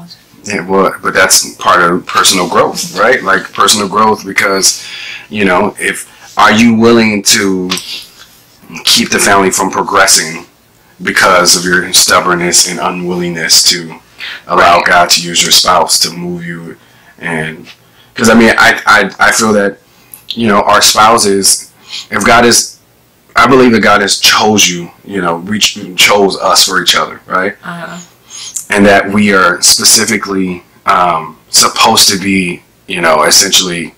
Yeah, 0.49 0.67
well, 0.67 0.95
but 1.01 1.13
that's 1.13 1.55
part 1.55 1.81
of 1.81 2.05
personal 2.05 2.49
growth, 2.49 2.97
right? 2.97 3.21
Like 3.21 3.53
personal 3.53 3.87
growth 3.87 4.25
because, 4.25 4.87
you 5.29 5.45
know, 5.45 5.75
if 5.79 6.37
are 6.37 6.51
you 6.51 6.75
willing 6.75 7.21
to 7.23 7.69
keep 8.83 9.09
the 9.09 9.19
family 9.19 9.51
from 9.51 9.69
progressing 9.69 10.45
because 11.01 11.57
of 11.57 11.63
your 11.63 11.91
stubbornness 11.93 12.69
and 12.69 12.79
unwillingness 12.79 13.63
to 13.63 13.99
allow 14.47 14.77
right. 14.77 14.85
God 14.85 15.09
to 15.11 15.21
use 15.21 15.41
your 15.41 15.51
spouse 15.51 15.99
to 16.01 16.11
move 16.11 16.45
you 16.45 16.77
and 17.17 17.71
because 18.13 18.29
I 18.29 18.33
mean 18.33 18.53
I, 18.57 18.81
I 18.85 19.27
I 19.27 19.31
feel 19.31 19.53
that 19.53 19.79
you 20.29 20.47
know 20.47 20.61
our 20.61 20.81
spouses 20.81 21.73
if 22.11 22.25
God 22.25 22.45
is 22.45 22.79
I 23.35 23.47
believe 23.47 23.71
that 23.71 23.81
God 23.81 24.01
has 24.01 24.19
chose 24.19 24.69
you 24.69 24.91
you 25.05 25.21
know 25.21 25.37
we 25.37 25.59
chose 25.59 26.37
us 26.37 26.65
for 26.65 26.81
each 26.81 26.95
other 26.95 27.21
right 27.25 27.53
uh-huh. 27.63 28.08
And 28.69 28.85
that 28.85 29.11
we 29.11 29.33
are 29.33 29.61
specifically 29.61 30.63
um, 30.85 31.39
supposed 31.49 32.09
to 32.09 32.19
be 32.19 32.63
you 32.87 33.01
know 33.01 33.23
essentially 33.23 33.93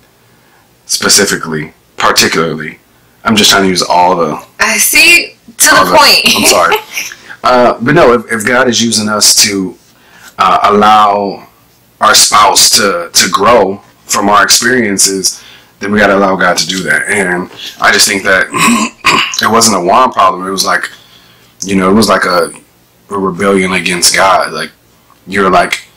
specifically 0.86 1.74
particularly. 1.98 2.80
I'm 3.24 3.36
just 3.36 3.52
trying 3.52 3.64
to 3.64 3.70
use 3.70 3.84
all 3.84 4.16
the. 4.16 4.44
I 4.60 4.78
see 4.78 5.36
to 5.46 5.70
the, 5.70 5.84
the 5.86 5.98
point. 5.98 6.36
I'm 6.36 6.46
sorry, 6.46 6.76
uh, 7.44 7.80
but 7.82 7.94
no. 7.94 8.14
If, 8.14 8.32
if, 8.32 8.48
God 8.48 8.68
is 8.68 8.82
using 8.82 9.08
us 9.08 9.36
to 9.46 9.78
uh, 10.40 10.60
allow 10.64 11.48
our 12.00 12.16
spouse 12.16 12.72
to 12.78 13.12
to 13.14 13.30
grow 13.30 13.78
from 14.06 14.28
our 14.28 14.44
experiences, 14.44 15.44
then 15.80 15.92
we 15.92 16.00
got 16.00 16.08
to 16.08 16.18
allow 16.18 16.36
God 16.36 16.58
to 16.58 16.68
do 16.68 16.84
that. 16.84 17.08
And 17.08 17.52
I 17.80 17.92
just 17.92 18.08
think 18.08 18.24
that 18.24 18.48
it 19.42 19.52
wasn't 19.52 19.82
a 19.82 19.86
Juan 19.86 20.12
problem. 20.12 20.48
It 20.48 20.52
was 20.52 20.66
like, 20.66 20.90
you 21.64 21.76
know, 21.76 21.90
it 21.90 21.94
was 21.94 22.10
like 22.10 22.26
a, 22.26 22.52
a 23.12 23.18
rebellion 23.18 23.74
against 23.74 24.16
God. 24.16 24.52
Like 24.54 24.72
you're 25.28 25.50
like, 25.50 25.88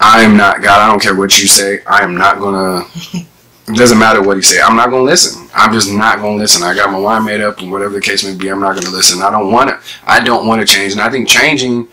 I 0.00 0.22
am 0.22 0.36
not 0.36 0.62
God. 0.62 0.80
I 0.80 0.90
don't 0.90 1.02
care 1.02 1.14
what 1.16 1.40
you 1.40 1.48
say. 1.48 1.82
I 1.84 2.02
am 2.02 2.16
not 2.16 2.38
gonna 2.38 2.84
It 3.68 3.74
doesn't 3.74 3.98
matter 3.98 4.22
what 4.22 4.36
he 4.36 4.42
say. 4.42 4.60
I'm 4.60 4.76
not 4.76 4.90
gonna 4.90 5.02
listen. 5.02 5.48
I'm 5.52 5.72
just 5.72 5.90
not 5.90 6.18
gonna 6.18 6.36
listen. 6.36 6.62
I 6.62 6.72
got 6.72 6.92
my 6.92 7.00
mind 7.00 7.24
made 7.24 7.40
up, 7.40 7.58
and 7.58 7.72
whatever 7.72 7.94
the 7.94 8.00
case 8.00 8.22
may 8.22 8.36
be, 8.36 8.48
I'm 8.48 8.60
not 8.60 8.76
gonna 8.76 8.94
listen. 8.94 9.22
I 9.22 9.30
don't 9.30 9.50
want 9.50 9.70
to. 9.70 9.80
I 10.04 10.20
don't 10.20 10.46
want 10.46 10.60
to 10.60 10.72
change, 10.72 10.92
and 10.92 11.00
I 11.00 11.10
think 11.10 11.28
changing 11.28 11.88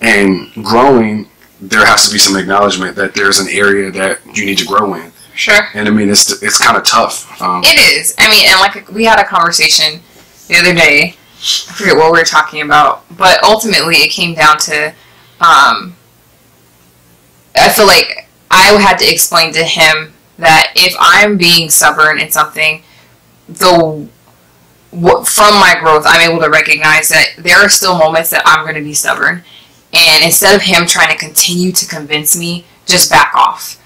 and 0.00 0.50
growing, 0.64 1.28
there 1.60 1.84
has 1.84 2.06
to 2.06 2.12
be 2.12 2.18
some 2.18 2.36
acknowledgement 2.36 2.96
that 2.96 3.14
there's 3.14 3.38
an 3.38 3.48
area 3.50 3.90
that 3.90 4.20
you 4.34 4.46
need 4.46 4.56
to 4.58 4.64
grow 4.64 4.94
in. 4.94 5.12
Sure. 5.34 5.68
And 5.74 5.86
I 5.86 5.90
mean, 5.90 6.08
it's 6.08 6.42
it's 6.42 6.56
kind 6.58 6.78
of 6.78 6.84
tough. 6.84 7.40
Um, 7.42 7.62
it 7.64 7.78
is. 7.78 8.14
I 8.16 8.30
mean, 8.30 8.46
and 8.48 8.58
like 8.58 8.88
we 8.90 9.04
had 9.04 9.18
a 9.18 9.24
conversation 9.24 10.00
the 10.48 10.56
other 10.56 10.72
day. 10.74 11.16
I 11.38 11.72
forget 11.72 11.96
what 11.96 12.12
we 12.12 12.18
were 12.18 12.24
talking 12.24 12.62
about, 12.62 13.04
but 13.16 13.42
ultimately 13.44 13.96
it 13.96 14.10
came 14.10 14.34
down 14.34 14.58
to. 14.58 14.88
Um, 15.40 15.94
I 17.54 17.68
feel 17.74 17.86
like 17.86 18.28
I 18.50 18.76
had 18.80 18.98
to 18.98 19.10
explain 19.10 19.52
to 19.52 19.62
him 19.64 20.14
that 20.38 20.72
if 20.74 20.94
I'm 20.98 21.36
being 21.36 21.70
stubborn 21.70 22.18
in 22.18 22.30
something, 22.30 22.82
the 23.48 24.08
from 24.90 25.54
my 25.60 25.76
growth, 25.80 26.04
I'm 26.06 26.28
able 26.28 26.42
to 26.42 26.50
recognize 26.50 27.08
that 27.10 27.34
there 27.38 27.58
are 27.58 27.68
still 27.68 27.96
moments 27.98 28.30
that 28.30 28.42
I'm 28.44 28.64
going 28.64 28.74
to 28.74 28.82
be 28.82 28.94
stubborn, 28.94 29.44
and 29.92 30.24
instead 30.24 30.56
of 30.56 30.62
him 30.62 30.86
trying 30.86 31.10
to 31.10 31.16
continue 31.16 31.72
to 31.72 31.86
convince 31.86 32.36
me, 32.36 32.64
just 32.86 33.10
back 33.10 33.32
off, 33.34 33.80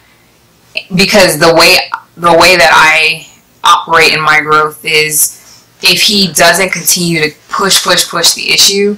because 0.94 1.38
the 1.38 1.54
way 1.54 1.90
the 2.16 2.32
way 2.32 2.56
that 2.56 2.70
I 2.72 3.26
operate 3.64 4.12
in 4.12 4.20
my 4.20 4.40
growth 4.40 4.84
is 4.84 5.41
if 5.82 6.02
he 6.02 6.32
doesn't 6.32 6.70
continue 6.70 7.20
to 7.20 7.30
push 7.48 7.82
push 7.82 8.08
push 8.08 8.34
the 8.34 8.50
issue, 8.50 8.96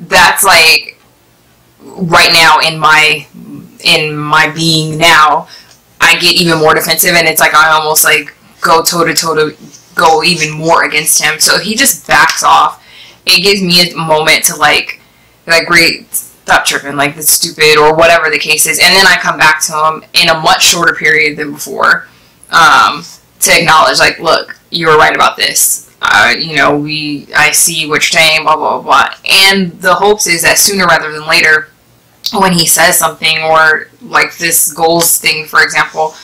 that's 0.00 0.44
like 0.44 0.98
right 1.80 2.32
now 2.32 2.58
in 2.58 2.78
my 2.78 3.26
in 3.84 4.16
my 4.16 4.50
being 4.54 4.98
now 4.98 5.48
I 6.00 6.18
get 6.18 6.40
even 6.40 6.58
more 6.58 6.74
defensive, 6.74 7.14
and 7.14 7.26
it's 7.26 7.40
like 7.40 7.54
I 7.54 7.70
almost 7.70 8.04
like 8.04 8.34
go 8.60 8.82
toe 8.82 9.04
to 9.04 9.14
toe 9.14 9.34
to 9.34 9.56
go 9.94 10.22
even 10.22 10.50
more 10.52 10.84
against 10.84 11.22
him. 11.22 11.40
So 11.40 11.58
he 11.58 11.74
just 11.74 12.06
backs 12.06 12.42
off. 12.42 12.84
It 13.24 13.42
gives 13.42 13.62
me 13.62 13.90
a 13.90 13.96
moment 13.96 14.44
to 14.44 14.56
like, 14.56 15.00
like, 15.46 15.66
great, 15.66 16.14
stop 16.14 16.64
tripping, 16.64 16.96
like 16.96 17.16
that's 17.16 17.30
stupid 17.30 17.76
or 17.76 17.94
whatever 17.96 18.30
the 18.30 18.38
case 18.38 18.66
is, 18.66 18.78
and 18.78 18.94
then 18.94 19.06
I 19.06 19.16
come 19.16 19.38
back 19.38 19.60
to 19.62 19.72
him 19.72 20.04
in 20.12 20.28
a 20.28 20.38
much 20.38 20.62
shorter 20.64 20.94
period 20.94 21.36
than 21.36 21.52
before, 21.52 22.06
um, 22.50 23.02
to 23.40 23.58
acknowledge 23.58 23.98
like, 23.98 24.20
look, 24.20 24.56
you 24.70 24.86
were 24.86 24.96
right 24.96 25.14
about 25.14 25.36
this. 25.36 25.85
Uh, 26.02 26.34
you 26.38 26.56
know, 26.56 26.76
we, 26.76 27.26
I 27.34 27.52
see 27.52 27.88
what 27.88 27.94
you're 27.94 28.20
saying, 28.20 28.42
blah 28.44 28.56
blah 28.56 28.82
blah, 28.82 29.14
and 29.30 29.72
the 29.80 29.94
hopes 29.94 30.26
is 30.26 30.42
that 30.42 30.58
sooner 30.58 30.84
rather 30.86 31.10
than 31.10 31.26
later 31.26 31.68
when 32.32 32.52
he 32.52 32.66
says 32.66 32.98
something 32.98 33.38
or 33.38 33.88
like 34.02 34.36
this 34.36 34.72
goals 34.72 35.18
thing, 35.18 35.46
for 35.46 35.62
example, 35.62 36.14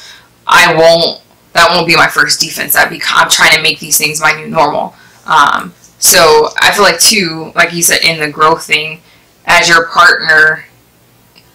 I 0.47 0.75
won't. 0.75 1.21
That 1.53 1.69
won't 1.71 1.87
be 1.87 1.97
my 1.97 2.09
first 2.09 2.41
defense. 2.41 2.73
That 2.73 2.89
be 2.91 3.01
I'm 3.07 3.29
trying 3.29 3.55
to 3.55 3.63
make 3.63 3.79
these 3.79 3.99
things 3.99 4.21
my 4.21 4.33
new 4.33 4.49
normal. 4.49 4.95
Um, 5.27 5.75
so 5.99 6.49
I 6.59 6.73
feel 6.73 6.83
like 6.83 6.99
too, 6.99 7.53
like 7.55 7.73
you 7.73 7.83
said 7.83 8.01
in 8.03 8.19
the 8.19 8.31
growth 8.31 8.65
thing, 8.65 9.01
as 9.47 9.69
your 9.69 9.87
partner, 9.89 10.65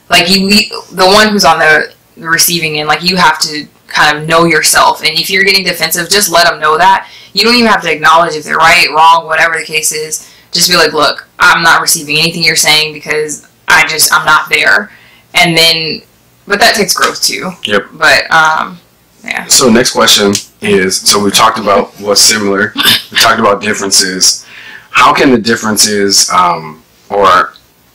like 0.09 0.29
you, 0.29 0.49
the 0.91 1.05
one 1.05 1.29
who's 1.29 1.45
on 1.45 1.59
the 1.59 1.93
receiving 2.15 2.77
end, 2.79 2.87
like 2.87 3.03
you 3.03 3.17
have 3.17 3.39
to 3.39 3.67
kind 3.87 4.17
of 4.17 4.27
know 4.27 4.45
yourself. 4.45 5.01
And 5.01 5.11
if 5.11 5.29
you're 5.29 5.43
getting 5.43 5.63
defensive, 5.63 6.09
just 6.09 6.31
let 6.31 6.49
them 6.49 6.59
know 6.59 6.77
that. 6.77 7.09
You 7.33 7.43
don't 7.43 7.55
even 7.55 7.67
have 7.67 7.81
to 7.83 7.91
acknowledge 7.91 8.35
if 8.35 8.43
they're 8.43 8.57
right, 8.57 8.87
wrong, 8.89 9.25
whatever 9.25 9.57
the 9.57 9.65
case 9.65 9.91
is. 9.91 10.31
Just 10.51 10.69
be 10.69 10.75
like, 10.75 10.93
look, 10.93 11.27
I'm 11.39 11.63
not 11.63 11.81
receiving 11.81 12.17
anything 12.17 12.43
you're 12.43 12.55
saying 12.55 12.93
because 12.93 13.47
I 13.67 13.85
just 13.87 14.13
I'm 14.13 14.25
not 14.25 14.49
there. 14.49 14.91
And 15.33 15.55
then, 15.55 16.01
but 16.47 16.59
that 16.59 16.75
takes 16.75 16.93
growth 16.93 17.21
too. 17.21 17.51
Yep. 17.65 17.87
But 17.93 18.31
um, 18.31 18.79
yeah. 19.23 19.45
So 19.45 19.69
next 19.69 19.91
question 19.91 20.33
is: 20.61 20.99
so 20.99 21.21
we 21.21 21.31
talked 21.31 21.59
about 21.59 21.89
what's 21.99 22.21
similar, 22.21 22.71
we 23.11 23.17
talked 23.17 23.39
about 23.39 23.61
differences. 23.61 24.45
how 24.89 25.13
can 25.13 25.31
the 25.31 25.37
differences 25.37 26.29
um, 26.31 26.81
or 27.09 27.53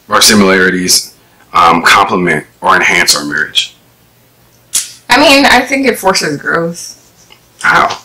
or 0.08 0.20
similarities 0.20 1.16
um, 1.52 1.82
complement 1.82 2.46
or 2.60 2.76
enhance 2.76 3.16
our 3.16 3.24
marriage? 3.24 3.76
I 5.12 5.20
mean, 5.20 5.44
I 5.44 5.60
think 5.60 5.86
it 5.86 5.98
forces 5.98 6.40
growth. 6.40 6.98
How? 7.60 8.02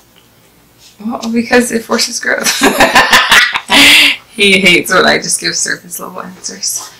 Well, 0.99 1.31
because 1.31 1.71
it 1.71 1.83
forces 1.83 2.19
growth. 2.19 2.59
he 4.31 4.59
hates 4.59 4.93
when 4.93 5.05
I 5.05 5.17
just 5.17 5.39
give 5.39 5.55
surface 5.55 6.01
level 6.01 6.21
answers. 6.21 6.91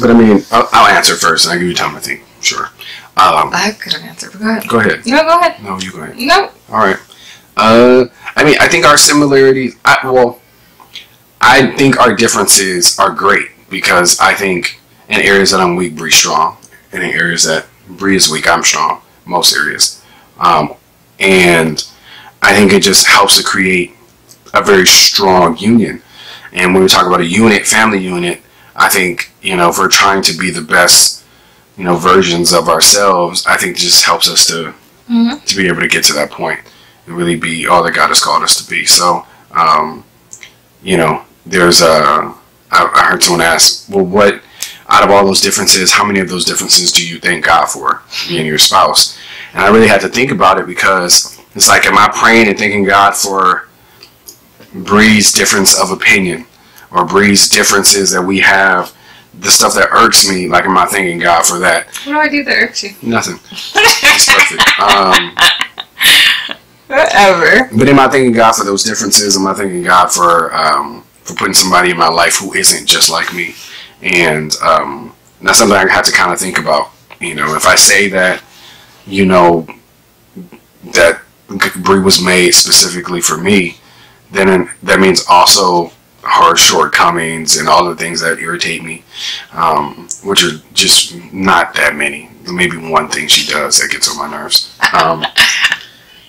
But 0.00 0.10
I 0.10 0.14
mean, 0.14 0.42
I'll, 0.50 0.68
I'll 0.72 0.96
answer 0.96 1.14
first, 1.14 1.44
and 1.46 1.54
I 1.54 1.58
give 1.58 1.68
you 1.68 1.74
time 1.74 1.94
to 1.94 2.00
think. 2.00 2.22
Sure. 2.40 2.66
Um, 3.18 3.50
I 3.52 3.76
couldn't 3.78 4.02
answer, 4.02 4.30
but 4.30 4.40
go 4.40 4.48
ahead. 4.48 4.68
go 4.68 4.78
ahead. 4.78 5.06
No, 5.06 5.22
go 5.24 5.38
ahead. 5.38 5.62
No, 5.62 5.78
you 5.78 5.92
go 5.92 6.00
ahead. 6.00 6.16
No. 6.16 6.50
All 6.70 6.78
right. 6.78 6.96
Uh, 7.54 8.06
I 8.36 8.44
mean, 8.44 8.56
I 8.60 8.68
think 8.68 8.86
our 8.86 8.96
similarities. 8.96 9.76
I, 9.84 9.98
well, 10.04 10.40
I 11.38 11.76
think 11.76 12.00
our 12.00 12.14
differences 12.14 12.98
are 12.98 13.10
great 13.10 13.50
because 13.68 14.18
I 14.20 14.32
think 14.32 14.80
in 15.10 15.20
areas 15.20 15.50
that 15.50 15.60
I'm 15.60 15.76
weak, 15.76 15.96
Bree's 15.96 16.14
strong, 16.14 16.56
and 16.92 17.02
in 17.02 17.10
areas 17.10 17.44
that 17.44 17.66
Bree 17.88 18.16
is 18.16 18.30
weak, 18.30 18.48
I'm 18.48 18.62
strong. 18.62 19.02
Most 19.24 19.54
areas, 19.56 20.02
um, 20.38 20.74
and 21.18 21.84
I 22.42 22.54
think 22.54 22.72
it 22.72 22.82
just 22.82 23.06
helps 23.06 23.36
to 23.38 23.44
create 23.44 23.94
a 24.54 24.62
very 24.62 24.86
strong 24.86 25.56
union. 25.58 26.02
And 26.52 26.74
when 26.74 26.82
we 26.82 26.88
talk 26.88 27.06
about 27.06 27.20
a 27.20 27.26
unit, 27.26 27.66
family 27.66 27.98
unit, 27.98 28.40
I 28.74 28.88
think 28.88 29.30
you 29.42 29.56
know 29.56 29.68
if 29.70 29.78
we're 29.78 29.88
trying 29.88 30.22
to 30.22 30.36
be 30.36 30.50
the 30.50 30.62
best, 30.62 31.22
you 31.76 31.84
know, 31.84 31.96
versions 31.96 32.52
of 32.52 32.68
ourselves, 32.68 33.46
I 33.46 33.56
think 33.56 33.76
it 33.76 33.80
just 33.80 34.04
helps 34.04 34.28
us 34.28 34.46
to 34.46 34.74
Mhm. 35.10 35.44
to 35.44 35.56
be 35.56 35.66
able 35.68 35.80
to 35.80 35.88
get 35.88 36.04
to 36.04 36.12
that 36.14 36.30
point 36.30 36.60
and 37.06 37.16
really 37.16 37.36
be 37.36 37.66
all 37.66 37.82
that 37.82 37.94
God 37.94 38.08
has 38.08 38.20
called 38.20 38.42
us 38.42 38.56
to 38.62 38.68
be. 38.70 38.86
So, 38.86 39.26
um, 39.52 40.04
you 40.82 40.96
know, 40.96 41.22
there's 41.46 41.82
a. 41.82 42.32
I, 42.72 42.90
I 42.94 43.02
heard 43.10 43.22
someone 43.22 43.40
ask, 43.44 43.84
well, 43.88 44.04
what 44.04 44.40
out 44.90 45.04
of 45.04 45.10
all 45.10 45.24
those 45.24 45.40
differences, 45.40 45.92
how 45.92 46.04
many 46.04 46.20
of 46.20 46.28
those 46.28 46.44
differences 46.44 46.92
do 46.92 47.06
you 47.06 47.18
thank 47.18 47.44
God 47.44 47.66
for, 47.66 48.02
you 48.26 48.38
and 48.38 48.46
your 48.46 48.58
spouse? 48.58 49.18
And 49.52 49.62
I 49.62 49.68
really 49.68 49.88
had 49.88 50.00
to 50.02 50.08
think 50.08 50.30
about 50.30 50.58
it 50.58 50.66
because 50.66 51.40
it's 51.54 51.68
like, 51.68 51.86
am 51.86 51.96
I 51.96 52.08
praying 52.12 52.48
and 52.48 52.58
thanking 52.58 52.84
God 52.84 53.14
for 53.14 53.68
Bree's 54.74 55.32
difference 55.32 55.80
of 55.80 55.90
opinion 55.90 56.46
or 56.90 57.04
Bree's 57.04 57.48
differences 57.48 58.10
that 58.10 58.22
we 58.22 58.40
have, 58.40 58.94
the 59.38 59.50
stuff 59.50 59.74
that 59.74 59.90
irks 59.92 60.28
me? 60.28 60.48
Like, 60.48 60.64
am 60.64 60.76
I 60.76 60.86
thanking 60.86 61.20
God 61.20 61.44
for 61.46 61.58
that? 61.60 61.86
What 62.04 62.12
do 62.12 62.18
I 62.18 62.28
do 62.28 62.42
there, 62.42 62.64
actually? 62.64 62.96
Nothing. 63.02 63.38
Um, 64.80 65.34
Whatever. 66.90 67.68
But 67.76 67.88
am 67.88 68.00
I 68.00 68.08
thanking 68.08 68.32
God 68.32 68.52
for 68.52 68.64
those 68.64 68.82
differences? 68.82 69.36
Am 69.36 69.46
I 69.46 69.54
thanking 69.54 69.84
God 69.84 70.08
for 70.08 70.52
um, 70.54 71.04
for 71.22 71.34
putting 71.34 71.54
somebody 71.54 71.90
in 71.90 71.96
my 71.96 72.08
life 72.08 72.38
who 72.38 72.52
isn't 72.54 72.86
just 72.86 73.08
like 73.10 73.32
me? 73.32 73.54
And 74.02 74.54
um, 74.62 75.14
that's 75.42 75.58
something 75.58 75.76
I 75.76 75.90
had 75.90 76.04
to 76.04 76.12
kind 76.12 76.32
of 76.32 76.38
think 76.38 76.58
about. 76.58 76.90
You 77.20 77.34
know, 77.34 77.54
if 77.54 77.66
I 77.66 77.74
say 77.74 78.08
that, 78.08 78.42
you 79.06 79.26
know, 79.26 79.66
that 80.94 81.20
Bree 81.82 82.00
was 82.00 82.24
made 82.24 82.52
specifically 82.52 83.20
for 83.20 83.36
me, 83.36 83.76
then 84.30 84.70
that 84.82 85.00
means 85.00 85.24
also 85.28 85.92
her 86.22 86.56
shortcomings 86.56 87.56
and 87.56 87.68
all 87.68 87.88
the 87.88 87.96
things 87.96 88.20
that 88.20 88.38
irritate 88.38 88.84
me, 88.84 89.02
um, 89.52 90.08
which 90.24 90.44
are 90.44 90.58
just 90.74 91.14
not 91.32 91.74
that 91.74 91.96
many. 91.96 92.30
Maybe 92.50 92.76
one 92.76 93.08
thing 93.08 93.28
she 93.28 93.50
does 93.50 93.78
that 93.78 93.90
gets 93.90 94.10
on 94.10 94.18
my 94.18 94.30
nerves. 94.30 94.76
Um, 94.92 95.24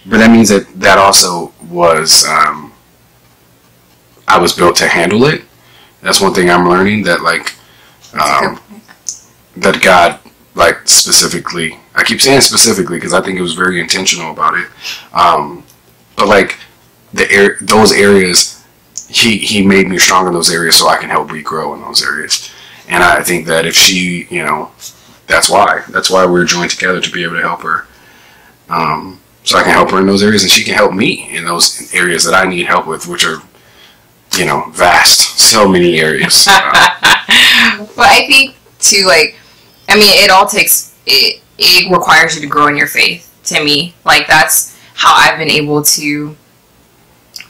but 0.06 0.18
that 0.18 0.32
means 0.32 0.50
that 0.50 0.68
that 0.80 0.98
also 0.98 1.54
was 1.70 2.26
um, 2.26 2.74
I 4.28 4.38
was 4.40 4.54
built 4.54 4.76
to 4.78 4.88
handle 4.88 5.26
it. 5.26 5.44
That's 6.02 6.22
one 6.22 6.34
thing 6.34 6.50
I'm 6.50 6.68
learning 6.68 7.04
that 7.04 7.22
like 7.22 7.54
um, 8.14 8.60
that 9.58 9.82
God 9.82 10.20
like 10.56 10.88
specifically. 10.88 11.78
I 11.96 12.04
keep 12.04 12.22
saying 12.22 12.42
specifically 12.42 12.98
because 12.98 13.14
I 13.14 13.22
think 13.22 13.38
it 13.38 13.42
was 13.42 13.54
very 13.54 13.80
intentional 13.80 14.32
about 14.32 14.56
it. 14.56 14.68
Um, 15.14 15.64
but 16.16 16.28
like 16.28 16.58
the 17.14 17.30
air, 17.32 17.58
those 17.62 17.92
areas, 17.92 18.64
he 19.10 19.38
he 19.38 19.66
made 19.66 19.88
me 19.88 19.98
strong 19.98 20.28
in 20.28 20.34
those 20.34 20.52
areas 20.52 20.76
so 20.76 20.88
I 20.88 20.98
can 20.98 21.10
help 21.10 21.30
regrow 21.30 21.76
in 21.76 21.82
those 21.82 22.04
areas. 22.04 22.52
And 22.88 23.04
I 23.04 23.24
think 23.24 23.48
that 23.48 23.66
if 23.66 23.76
she, 23.76 24.28
you 24.30 24.44
know, 24.44 24.72
that's 25.28 25.50
why 25.50 25.84
that's 25.90 26.10
why 26.10 26.26
we're 26.26 26.46
joined 26.46 26.72
together 26.72 27.02
to 27.02 27.12
be 27.12 27.24
able 27.24 27.36
to 27.36 27.42
help 27.42 27.62
her. 27.62 27.88
Um, 28.70 29.20
so 29.44 29.58
I 29.58 29.64
can 29.64 29.72
help 29.72 29.92
her 29.92 30.00
in 30.00 30.06
those 30.06 30.24
areas, 30.24 30.44
and 30.44 30.52
she 30.52 30.64
can 30.64 30.76
help 30.76 30.94
me 30.94 31.36
in 31.36 31.46
those 31.46 31.94
areas 31.94 32.24
that 32.26 32.34
I 32.34 32.48
need 32.48 32.68
help 32.68 32.86
with, 32.86 33.08
which 33.08 33.26
are, 33.26 33.42
you 34.38 34.46
know, 34.46 34.70
vast, 34.70 35.40
so 35.40 35.68
many 35.68 36.00
areas. 36.00 36.48
Uh, 36.48 37.16
but 37.96 38.08
I 38.08 38.26
think 38.28 38.56
too, 38.80 39.06
like, 39.06 39.36
I 39.90 39.96
mean, 39.96 40.24
it 40.24 40.30
all 40.32 40.48
takes 40.48 40.96
it. 41.06 41.42
It 41.58 41.92
requires 41.92 42.36
you 42.36 42.42
to 42.42 42.48
grow 42.48 42.68
in 42.68 42.76
your 42.76 42.88
faith. 42.88 43.28
To 43.46 43.64
me, 43.64 43.96
like 44.06 44.28
that's 44.28 44.78
how 44.94 45.14
I've 45.16 45.38
been 45.38 45.50
able 45.50 45.82
to 45.84 46.36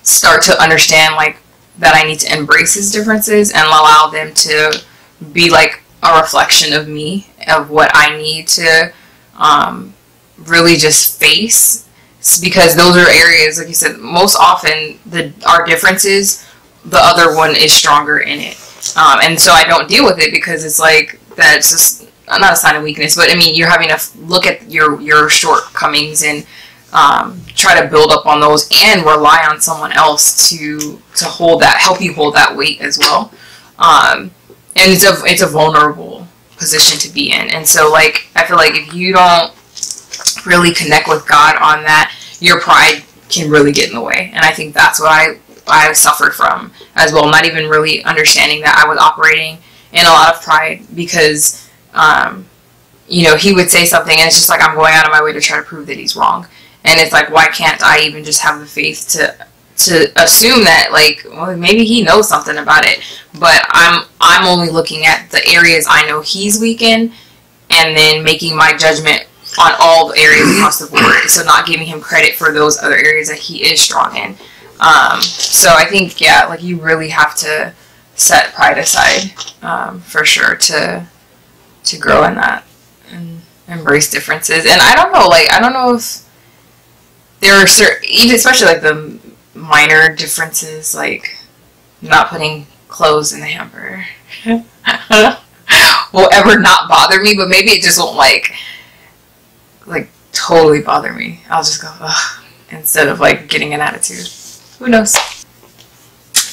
start 0.04 0.42
to 0.44 0.62
understand, 0.62 1.16
like, 1.16 1.38
that 1.80 1.96
I 1.96 2.08
need 2.08 2.20
to 2.20 2.34
embrace 2.38 2.74
his 2.74 2.92
differences 2.92 3.52
and 3.52 3.66
allow 3.66 4.10
them 4.12 4.34
to 4.34 4.82
be 5.32 5.50
like 5.50 5.84
a 6.04 6.20
reflection 6.20 6.74
of 6.74 6.88
me, 6.88 7.28
of 7.48 7.70
what 7.70 7.92
I 7.94 8.18
need 8.18 8.48
to 8.50 8.94
um, 9.38 9.94
really 10.38 10.76
just 10.78 11.20
face. 11.20 11.88
Because 12.40 12.76
those 12.76 12.96
are 12.98 13.10
areas, 13.10 13.58
like 13.58 13.68
you 13.68 13.74
said, 13.74 13.98
most 13.98 14.38
often 14.40 15.00
the 15.08 15.34
our 15.48 15.66
differences, 15.66 16.48
the 16.86 17.00
other 17.00 17.36
one 17.36 17.56
is 17.56 17.74
stronger 17.74 18.20
in 18.20 18.40
it. 18.40 18.58
Um, 18.96 19.20
and 19.22 19.40
so 19.40 19.52
I 19.52 19.64
don't 19.66 19.88
deal 19.88 20.06
with 20.06 20.20
it 20.20 20.32
because 20.32 20.66
it's 20.66 20.80
like 20.80 21.20
that's 21.36 21.72
just 21.72 22.10
not 22.28 22.54
a 22.54 22.56
sign 22.56 22.76
of 22.76 22.84
weakness, 22.84 23.16
but 23.16 23.30
I 23.32 23.36
mean 23.36 23.56
you're 23.56 23.70
having 23.70 23.90
to 23.90 24.00
look 24.20 24.46
at 24.46 24.70
your 24.70 25.00
your 25.02 25.30
shortcomings 25.30 26.24
and 26.24 26.46
um, 26.94 27.42
try 27.48 27.80
to 27.80 27.88
build 27.88 28.12
up 28.12 28.26
on 28.26 28.40
those 28.40 28.68
and 28.74 29.06
rely 29.06 29.46
on 29.50 29.62
someone 29.62 29.92
else 29.94 30.50
to 30.50 31.02
to 31.16 31.26
hold 31.26 31.62
that, 31.62 31.78
help 31.78 32.02
you 32.02 32.14
hold 32.14 32.36
that 32.36 32.56
weight 32.56 32.82
as 32.82 32.98
well. 32.98 33.32
Um, 33.80 34.32
and 34.76 34.92
it's 34.92 35.06
a 35.06 35.14
it's 35.26 35.42
a 35.42 35.48
vulnerable 35.48 36.28
position 36.58 37.00
to 37.00 37.14
be 37.14 37.32
in, 37.32 37.50
and 37.50 37.68
so 37.68 37.90
like 37.92 38.28
I 38.36 38.46
feel 38.46 38.58
like 38.58 38.74
if 38.76 38.94
you 38.94 39.14
don't 39.14 39.54
really 40.46 40.74
connect 40.74 41.08
with 41.08 41.28
God 41.28 41.56
on 41.58 41.84
that, 41.84 42.14
your 42.40 42.60
pride 42.60 43.04
can 43.30 43.50
really 43.50 43.72
get 43.72 43.90
in 43.90 43.96
the 43.96 44.02
way, 44.02 44.32
and 44.34 44.44
I 44.44 44.52
think 44.52 44.74
that's 44.74 45.00
what 45.00 45.12
I 45.12 45.38
I 45.68 45.94
suffered 45.94 46.34
from 46.34 46.72
as 46.96 47.14
well. 47.14 47.30
Not 47.30 47.46
even 47.46 47.70
really 47.70 48.04
understanding 48.04 48.62
that 48.62 48.82
I 48.84 48.88
was 48.88 48.98
operating 48.98 49.58
in 49.94 50.06
a 50.06 50.10
lot 50.10 50.34
of 50.34 50.42
pride 50.42 50.86
because, 50.96 51.70
um, 51.94 52.46
you 53.08 53.24
know, 53.24 53.36
he 53.36 53.54
would 53.54 53.70
say 53.70 53.86
something 53.86 54.18
and 54.18 54.28
it's 54.28 54.36
just 54.36 54.50
like 54.50 54.62
I'm 54.62 54.76
going 54.76 54.94
out 54.94 55.06
of 55.06 55.12
my 55.12 55.22
way 55.22 55.34
to 55.34 55.42
try 55.42 55.58
to 55.58 55.64
prove 55.64 55.88
that 55.88 55.98
he's 55.98 56.16
wrong. 56.16 56.48
And 56.84 57.00
it's 57.00 57.12
like, 57.12 57.30
why 57.30 57.48
can't 57.48 57.84
I 57.84 58.00
even 58.02 58.24
just 58.24 58.42
have 58.42 58.60
the 58.60 58.66
faith 58.66 59.08
to 59.10 59.48
to 59.78 60.12
assume 60.22 60.64
that 60.64 60.90
like 60.92 61.26
well 61.32 61.56
maybe 61.58 61.86
he 61.86 62.04
knows 62.04 62.28
something 62.28 62.58
about 62.58 62.86
it 62.86 63.02
but 63.40 63.66
i'm 63.70 64.06
i'm 64.20 64.46
only 64.46 64.70
looking 64.70 65.06
at 65.06 65.30
the 65.32 65.46
areas 65.48 65.86
i 65.90 66.06
know 66.08 66.22
he's 66.22 66.60
weak 66.60 66.82
in 66.82 67.12
and 67.70 67.98
then 67.98 68.24
making 68.24 68.56
my 68.56 68.74
judgment 68.78 69.26
on 69.58 69.74
all 69.80 70.10
the 70.10 70.20
areas 70.20 70.56
across 70.56 70.78
the 70.78 70.88
board 70.88 71.28
so 71.28 71.44
not 71.44 71.66
giving 71.66 71.88
him 71.88 72.00
credit 72.00 72.36
for 72.36 72.52
those 72.52 72.78
other 72.80 72.96
areas 72.96 73.28
that 73.28 73.40
he 73.40 73.64
is 73.64 73.82
strong 73.82 74.16
in 74.16 74.36
um, 74.82 75.22
so 75.22 75.70
i 75.70 75.86
think 75.86 76.20
yeah 76.20 76.46
like 76.46 76.62
you 76.62 76.78
really 76.80 77.10
have 77.10 77.36
to 77.36 77.74
set 78.16 78.54
pride 78.54 78.78
aside 78.78 79.32
um, 79.62 80.00
for 80.02 80.26
sure 80.26 80.56
to 80.56 81.08
to 81.84 81.98
grow 81.98 82.24
in 82.26 82.36
that 82.36 82.64
and 83.12 83.42
embrace 83.68 84.10
differences. 84.12 84.66
And 84.66 84.82
i 84.82 84.96
don't 84.96 85.12
know 85.14 85.28
like 85.28 85.52
i 85.52 85.60
don't 85.60 85.74
know 85.74 85.96
if 85.96 86.28
there 87.40 87.56
are 87.56 87.68
certain 87.68 88.04
even 88.10 88.36
especially 88.36 88.68
like 88.68 88.82
the 88.82 89.18
minor 89.56 90.16
differences 90.16 90.94
like 90.94 91.38
not 92.02 92.30
putting 92.30 92.68
clothes 92.88 93.34
in 93.34 93.40
the 93.40 93.48
hamper 93.48 94.06
will 96.14 96.30
ever 96.34 96.60
not 96.60 96.90
bother 96.90 97.22
me 97.22 97.36
but 97.36 97.48
maybe 97.48 97.72
it 97.72 97.82
just 97.82 98.00
won't 98.00 98.18
like 98.18 98.54
like 99.86 100.10
totally 100.32 100.82
bother 100.82 101.14
me. 101.14 101.42
I'll 101.50 101.64
just 101.64 101.82
go 101.82 101.94
Ugh, 102.00 102.44
instead 102.72 103.08
of 103.08 103.20
like 103.20 103.48
getting 103.48 103.74
an 103.74 103.82
attitude 103.82 104.28
who 104.82 104.90
knows 104.90 105.16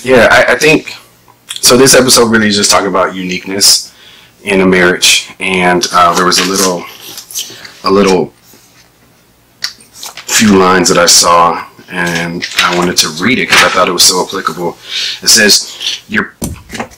yeah, 0.05 0.29
I, 0.31 0.53
I 0.53 0.57
think 0.57 0.95
so. 1.61 1.77
This 1.77 1.97
episode 1.97 2.31
really 2.31 2.49
is 2.49 2.57
just 2.57 2.71
talking 2.71 2.89
about 2.89 3.15
uniqueness 3.15 3.95
in 4.43 4.61
a 4.61 4.67
marriage, 4.67 5.31
and 5.41 5.87
uh, 5.93 6.15
there 6.15 6.25
was 6.25 6.39
a 6.39 6.49
little, 6.49 6.85
a 7.85 7.91
little 7.93 8.33
few 9.61 10.59
lines 10.59 10.89
that 10.89 10.99
I 10.99 11.07
saw, 11.07 11.69
and 11.91 12.47
I 12.59 12.77
wanted 12.77 12.97
to 12.99 13.09
read 13.23 13.39
it 13.39 13.49
because 13.49 13.65
I 13.65 13.69
thought 13.71 13.89
it 13.89 13.93
was 13.93 14.05
so 14.05 14.25
applicable. 14.25 14.71
It 15.23 15.29
says, 15.29 16.03
"Your 16.09 16.35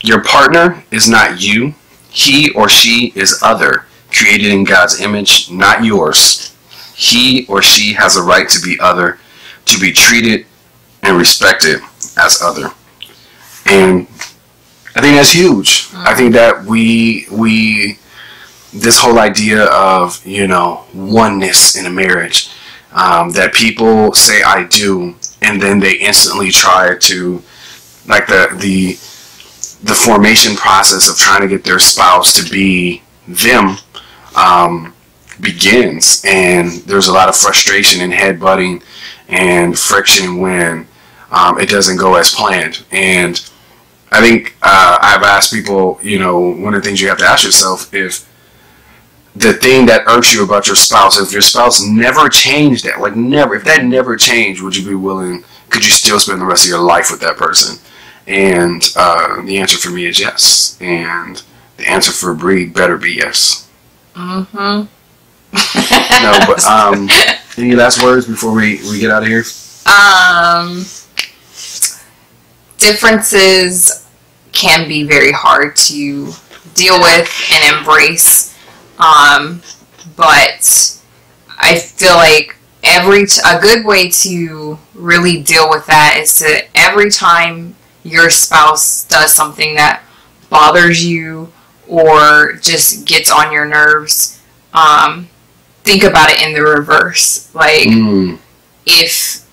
your 0.03 0.23
partner 0.23 0.85
is 0.91 1.09
not 1.09 1.41
you; 1.41 1.75
he 2.11 2.53
or 2.53 2.69
she 2.69 3.13
is 3.17 3.41
other, 3.43 3.87
created 4.13 4.53
in 4.53 4.65
God's 4.65 5.01
image, 5.01 5.51
not 5.51 5.85
yours. 5.85 6.55
He 6.95 7.47
or 7.47 7.63
she 7.63 7.95
has 7.95 8.17
a 8.17 8.23
right 8.23 8.49
to 8.51 8.61
be 8.61 8.79
other, 8.79 9.19
to 9.65 9.81
be 9.81 9.91
treated 9.91 10.47
and 11.03 11.17
respected 11.17 11.81
as 12.17 12.41
other." 12.43 12.71
and 13.67 14.07
I 14.97 15.01
think 15.01 15.17
that's 15.17 15.33
huge. 15.33 15.87
Mm-hmm. 15.89 16.07
I 16.07 16.15
think 16.15 16.33
that 16.35 16.65
we 16.65 17.27
we 17.31 17.99
this 18.73 19.01
whole 19.01 19.19
idea 19.19 19.65
of 19.67 20.25
you 20.27 20.47
know 20.47 20.85
oneness 20.95 21.77
in 21.77 21.87
a 21.87 21.91
marriage 21.91 22.51
um, 22.93 23.31
that 23.31 23.55
people 23.55 24.13
say 24.13 24.43
I 24.43 24.65
do, 24.65 25.15
and 25.43 25.61
then 25.61 25.81
they 25.81 25.95
instantly 25.97 26.51
try 26.51 26.97
to 26.97 27.43
like 28.07 28.27
the 28.27 28.49
the 28.59 28.93
the 29.83 29.95
formation 29.95 30.57
process 30.57 31.09
of 31.09 31.17
trying 31.17 31.41
to 31.41 31.49
get 31.49 31.65
their 31.65 31.79
spouse 31.79 32.35
to 32.43 32.51
be 32.51 33.03
them 33.29 33.77
um, 34.37 34.95
begins, 35.41 36.23
and 36.27 36.71
there's 36.83 37.09
a 37.09 37.13
lot 37.13 37.29
of 37.29 37.37
frustration 37.37 38.03
and 38.03 38.13
headbutting 38.13 38.83
and 39.29 39.79
friction 39.79 40.39
when 40.39 40.87
um, 41.31 41.61
it 41.61 41.69
doesn't 41.69 41.97
go 41.97 42.15
as 42.17 42.35
planned. 42.35 42.85
And 42.91 43.41
I 44.11 44.21
think 44.21 44.57
uh, 44.63 44.99
I've 45.01 45.23
asked 45.23 45.53
people, 45.53 45.99
you 46.03 46.19
know, 46.19 46.39
one 46.39 46.75
of 46.75 46.83
the 46.83 46.89
things 46.89 47.01
you 47.01 47.09
have 47.09 47.19
to 47.19 47.25
ask 47.25 47.45
yourself 47.45 47.93
if 47.95 48.29
the 49.37 49.53
thing 49.53 49.87
that 49.87 50.07
irks 50.09 50.35
you 50.35 50.45
about 50.45 50.67
your 50.67 50.77
spouse, 50.77 51.21
if 51.21 51.33
your 51.33 51.43
spouse 51.43 51.83
never 51.85 52.29
changed 52.29 52.85
that, 52.85 53.01
like 53.01 53.15
never, 53.15 53.55
if 53.55 53.65
that 53.65 53.85
never 53.85 54.17
changed, 54.17 54.63
would 54.63 54.77
you 54.77 54.87
be 54.87 54.95
willing? 54.95 55.45
Could 55.69 55.85
you 55.85 55.93
still 55.93 56.19
spend 56.19 56.41
the 56.41 56.45
rest 56.45 56.65
of 56.65 56.71
your 56.71 56.83
life 56.83 57.11
with 57.11 57.21
that 57.21 57.37
person? 57.37 57.79
And 58.27 58.83
uh, 58.97 59.43
the 59.43 59.59
answer 59.59 59.79
for 59.79 59.91
me 59.91 60.07
is 60.07 60.19
yes. 60.19 60.77
And 60.81 61.43
the 61.77 61.89
answer 61.89 62.13
for 62.13 62.35
Bree 62.35 62.67
better 62.67 62.97
be 62.97 63.13
yes. 63.13 63.69
Mm-hmm. 64.15 64.87
no, 66.23 66.39
but 66.47 66.65
um, 66.67 67.09
any 67.57 67.77
last 67.77 68.03
words 68.03 68.27
before 68.27 68.53
we, 68.53 68.81
we 68.91 68.99
get 68.99 69.11
out 69.11 69.23
of 69.23 69.29
here? 69.29 69.45
Um, 69.87 70.85
differences 72.81 74.09
can 74.51 74.89
be 74.89 75.05
very 75.05 75.31
hard 75.31 75.77
to 75.77 76.33
deal 76.75 76.99
with 76.99 77.51
and 77.53 77.79
embrace. 77.79 78.57
Um, 78.99 79.63
but 80.17 80.99
I 81.59 81.79
feel 81.79 82.15
like 82.15 82.57
every 82.83 83.27
t- 83.27 83.41
a 83.47 83.61
good 83.61 83.85
way 83.85 84.09
to 84.09 84.79
really 84.95 85.43
deal 85.43 85.71
with 85.71 85.87
that 85.87 86.19
is 86.21 86.39
to 86.41 86.63
every 86.75 87.11
time 87.11 87.77
your 88.03 88.31
spouse 88.31 89.05
does 89.05 89.33
something 89.35 89.75
that 89.75 90.03
bothers 90.49 91.07
you 91.07 91.53
or 91.87 92.55
just 92.55 93.07
gets 93.07 93.31
on 93.31 93.53
your 93.53 93.67
nerves, 93.67 94.41
um, 94.73 95.29
think 95.83 96.03
about 96.03 96.31
it 96.31 96.41
in 96.43 96.55
the 96.55 96.63
reverse. 96.63 97.53
Like, 97.55 97.89
mm. 97.89 98.39
if 98.87 99.47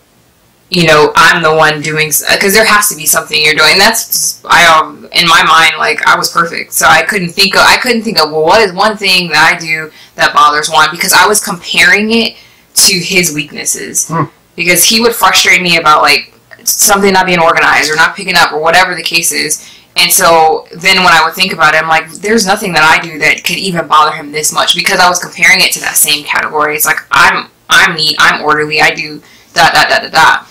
you 0.69 0.85
know 0.85 1.13
I'm 1.15 1.41
the 1.41 1.55
one 1.55 1.81
doing 1.81 2.07
because 2.07 2.53
there 2.53 2.65
has 2.65 2.89
to 2.89 2.95
be 2.95 3.05
something 3.05 3.39
you're 3.41 3.55
doing. 3.55 3.77
That's 3.77 4.07
just, 4.07 4.45
I 4.45 4.65
um, 4.65 5.07
in 5.13 5.27
my 5.27 5.43
mind 5.43 5.77
like 5.77 6.05
I 6.05 6.17
was 6.17 6.31
perfect, 6.31 6.73
so 6.73 6.87
I 6.87 7.03
couldn't 7.03 7.29
think 7.29 7.55
of 7.55 7.61
I 7.61 7.77
couldn't 7.77 8.03
think 8.03 8.19
of 8.19 8.31
well 8.31 8.43
what 8.43 8.61
is 8.61 8.73
one 8.73 8.97
thing 8.97 9.29
that 9.29 9.53
I 9.53 9.59
do 9.59 9.91
that 10.15 10.33
bothers 10.33 10.69
Juan 10.69 10.89
because 10.91 11.13
I 11.13 11.27
was 11.27 11.43
comparing 11.43 12.11
it 12.11 12.37
to 12.75 12.99
his 12.99 13.33
weaknesses 13.33 14.07
mm. 14.07 14.29
because 14.55 14.83
he 14.83 15.01
would 15.01 15.15
frustrate 15.15 15.61
me 15.61 15.77
about 15.77 16.01
like 16.01 16.33
something 16.63 17.13
not 17.13 17.25
being 17.25 17.39
organized 17.39 17.89
or 17.89 17.95
not 17.95 18.15
picking 18.15 18.35
up 18.35 18.51
or 18.51 18.59
whatever 18.59 18.93
the 18.93 19.03
case 19.03 19.31
is. 19.31 19.67
And 19.95 20.11
so 20.11 20.67
then 20.75 20.97
when 20.97 21.13
I 21.13 21.23
would 21.25 21.33
think 21.33 21.53
about 21.53 21.73
it, 21.73 21.81
I'm 21.81 21.87
like, 21.87 22.11
there's 22.11 22.45
nothing 22.45 22.71
that 22.73 22.83
I 22.83 23.03
do 23.03 23.17
that 23.17 23.43
could 23.43 23.57
even 23.57 23.87
bother 23.87 24.15
him 24.15 24.31
this 24.31 24.53
much 24.53 24.75
because 24.75 24.99
I 24.99 25.09
was 25.09 25.17
comparing 25.17 25.61
it 25.61 25.71
to 25.71 25.79
that 25.79 25.95
same 25.95 26.23
category. 26.23 26.75
It's 26.75 26.85
like 26.85 26.99
I'm 27.09 27.49
I'm 27.69 27.95
neat, 27.95 28.15
I'm 28.19 28.43
orderly, 28.43 28.79
I 28.79 28.93
do 28.93 29.21
da 29.53 29.71
da 29.71 29.87
da 29.87 29.99
da 29.99 30.09
da. 30.09 30.45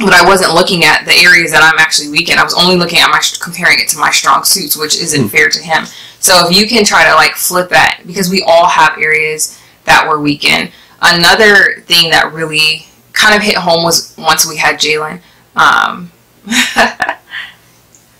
But 0.00 0.14
I 0.14 0.26
wasn't 0.26 0.54
looking 0.54 0.84
at 0.84 1.04
the 1.04 1.12
areas 1.12 1.52
that 1.52 1.62
I'm 1.62 1.78
actually 1.78 2.08
weak 2.08 2.30
in. 2.30 2.38
I 2.38 2.42
was 2.42 2.54
only 2.54 2.76
looking 2.76 2.98
at 3.00 3.10
my 3.10 3.20
comparing 3.40 3.78
it 3.80 3.88
to 3.90 3.98
my 3.98 4.10
strong 4.10 4.44
suits, 4.44 4.76
which 4.76 4.98
isn't 4.98 5.26
mm. 5.26 5.30
fair 5.30 5.48
to 5.48 5.60
him. 5.60 5.84
So 6.20 6.48
if 6.48 6.56
you 6.56 6.66
can 6.66 6.84
try 6.84 7.08
to 7.08 7.14
like 7.14 7.32
flip 7.32 7.68
that, 7.70 8.02
because 8.06 8.30
we 8.30 8.42
all 8.46 8.66
have 8.66 8.98
areas 8.98 9.60
that 9.84 10.06
we're 10.08 10.20
weak 10.20 10.44
in. 10.44 10.70
Another 11.02 11.82
thing 11.86 12.10
that 12.10 12.32
really 12.32 12.86
kind 13.12 13.34
of 13.34 13.42
hit 13.42 13.56
home 13.56 13.82
was 13.84 14.14
once 14.16 14.46
we 14.46 14.56
had 14.56 14.76
Jalen. 14.76 15.20
Um, 15.56 16.12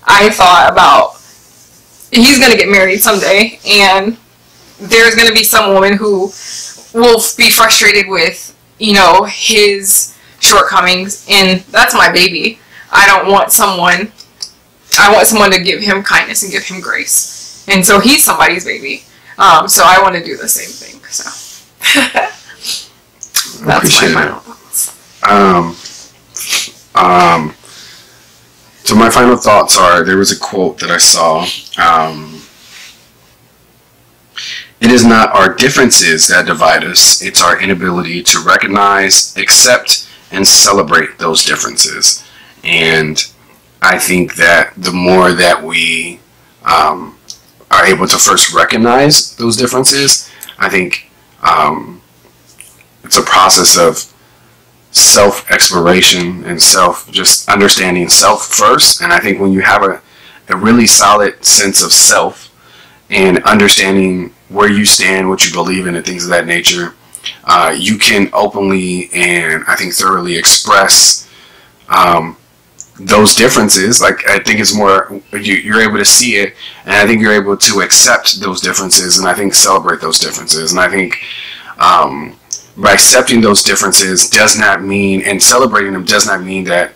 I 0.05 0.31
thought 0.31 0.69
about 0.73 1.21
he's 2.13 2.39
going 2.39 2.51
to 2.51 2.57
get 2.57 2.69
married 2.69 3.01
someday, 3.01 3.61
and 3.67 4.17
there's 4.79 5.15
going 5.15 5.29
to 5.29 5.35
be 5.35 5.45
some 5.45 5.73
woman 5.73 5.97
who 5.97 6.33
will 6.95 7.21
be 7.37 7.51
frustrated 7.51 8.09
with, 8.09 8.57
you 8.79 8.95
know, 8.95 9.25
his 9.25 10.17
shortcomings, 10.41 11.27
and 11.31 11.61
that's 11.67 11.95
my 11.95 12.11
baby. 12.11 12.59
I 12.91 13.07
don't 13.07 13.31
want 13.31 13.53
someone, 13.53 14.13
I 14.99 15.13
want 15.13 15.27
someone 15.27 15.53
to 15.53 15.63
give 15.63 15.81
him 15.81 16.03
kindness 16.03 16.43
and 16.43 16.51
give 16.51 16.65
him 16.65 16.81
grace. 16.81 17.65
And 17.69 17.87
so 17.87 18.01
he's 18.01 18.25
somebody's 18.25 18.65
baby. 18.65 19.05
Um, 19.39 19.69
so 19.69 19.85
I 19.87 20.03
want 20.03 20.17
to 20.17 20.25
do 20.25 20.37
the 20.37 20.49
same 20.49 20.69
thing. 20.69 21.03
So 21.05 21.25
that's 23.65 24.03
my 24.03 24.09
final 24.13 24.41
thoughts. 24.41 25.23
Um, 25.23 25.77
um, 26.95 27.55
so 28.85 28.95
my 28.97 29.09
final 29.09 29.37
thoughts 29.37 29.79
are: 29.79 30.05
there 30.05 30.17
was 30.17 30.33
a 30.33 30.39
quote 30.39 30.79
that 30.81 30.91
I 30.91 30.99
saw. 30.99 31.47
Um, 31.79 32.43
it 34.81 34.91
is 34.91 35.05
not 35.05 35.33
our 35.35 35.55
differences 35.55 36.27
that 36.29 36.47
divide 36.47 36.85
us; 36.85 37.23
it's 37.23 37.43
our 37.43 37.61
inability 37.61 38.23
to 38.25 38.41
recognize, 38.41 39.37
accept, 39.37 40.10
and 40.31 40.47
celebrate 40.47 41.19
those 41.19 41.45
differences. 41.45 42.25
And 42.63 43.25
I 43.83 43.99
think 43.99 44.37
that 44.37 44.75
the 44.77 44.93
more 44.93 45.33
that 45.33 45.63
we 45.63 46.21
um, 46.65 47.19
are 47.71 47.87
able 47.87 48.07
to 48.07 48.19
first 48.19 48.53
recognize 48.53 49.37
those 49.37 49.57
differences, 49.57 50.31
I 50.59 50.69
think 50.69 51.11
um, 51.43 52.03
it's 53.03 53.17
a 53.17 53.23
process 53.23 53.79
of 53.79 54.13
self 54.93 55.51
exploration 55.51 56.45
and 56.45 56.61
self 56.61 57.11
just 57.11 57.49
understanding 57.49 58.09
self 58.09 58.47
first. 58.47 59.01
And 59.01 59.13
I 59.13 59.21
think 59.21 59.41
when 59.41 59.53
you 59.53 59.61
have 59.61 59.83
a, 59.83 60.03
a 60.49 60.57
really 60.57 60.87
solid 60.87 61.45
sense 61.45 61.83
of 61.83 61.93
self 61.93 62.49
and 63.09 63.43
understanding 63.45 64.35
where 64.49 64.71
you 64.71 64.85
stand, 64.85 65.29
what 65.29 65.47
you 65.47 65.53
believe 65.53 65.87
in, 65.87 65.95
and 65.95 66.05
things 66.05 66.25
of 66.25 66.31
that 66.31 66.47
nature, 66.47 66.95
uh, 67.45 67.75
you 67.77 67.99
can 67.99 68.31
openly 68.33 69.11
and 69.13 69.65
I 69.67 69.77
think 69.77 69.95
thoroughly 69.95 70.37
express 70.37 71.29
um, 71.89 72.37
those 72.99 73.35
differences. 73.35 74.01
Like 74.01 74.29
I 74.29 74.39
think 74.39 74.61
it's 74.61 74.75
more 74.75 75.21
you, 75.33 75.75
are 75.75 75.81
able 75.81 75.99
to 75.99 76.05
see 76.05 76.37
it, 76.37 76.55
and 76.85 76.95
I 76.95 77.07
think 77.07 77.21
you're 77.21 77.33
able 77.33 77.57
to 77.57 77.81
accept 77.81 78.41
those 78.41 78.61
differences, 78.61 79.19
and 79.19 79.29
I 79.29 79.35
think 79.35 79.55
celebrate 79.55 80.01
those 80.01 80.19
differences, 80.19 80.73
and 80.73 80.81
I 80.81 80.89
think. 80.89 81.23
Um, 81.79 82.37
by 82.77 82.93
accepting 82.93 83.41
those 83.41 83.63
differences 83.63 84.29
does 84.29 84.59
not 84.59 84.83
mean, 84.83 85.23
and 85.23 85.43
celebrating 85.43 85.93
them 85.93 86.05
does 86.05 86.27
not 86.27 86.43
mean 86.43 86.65
that. 86.65 86.93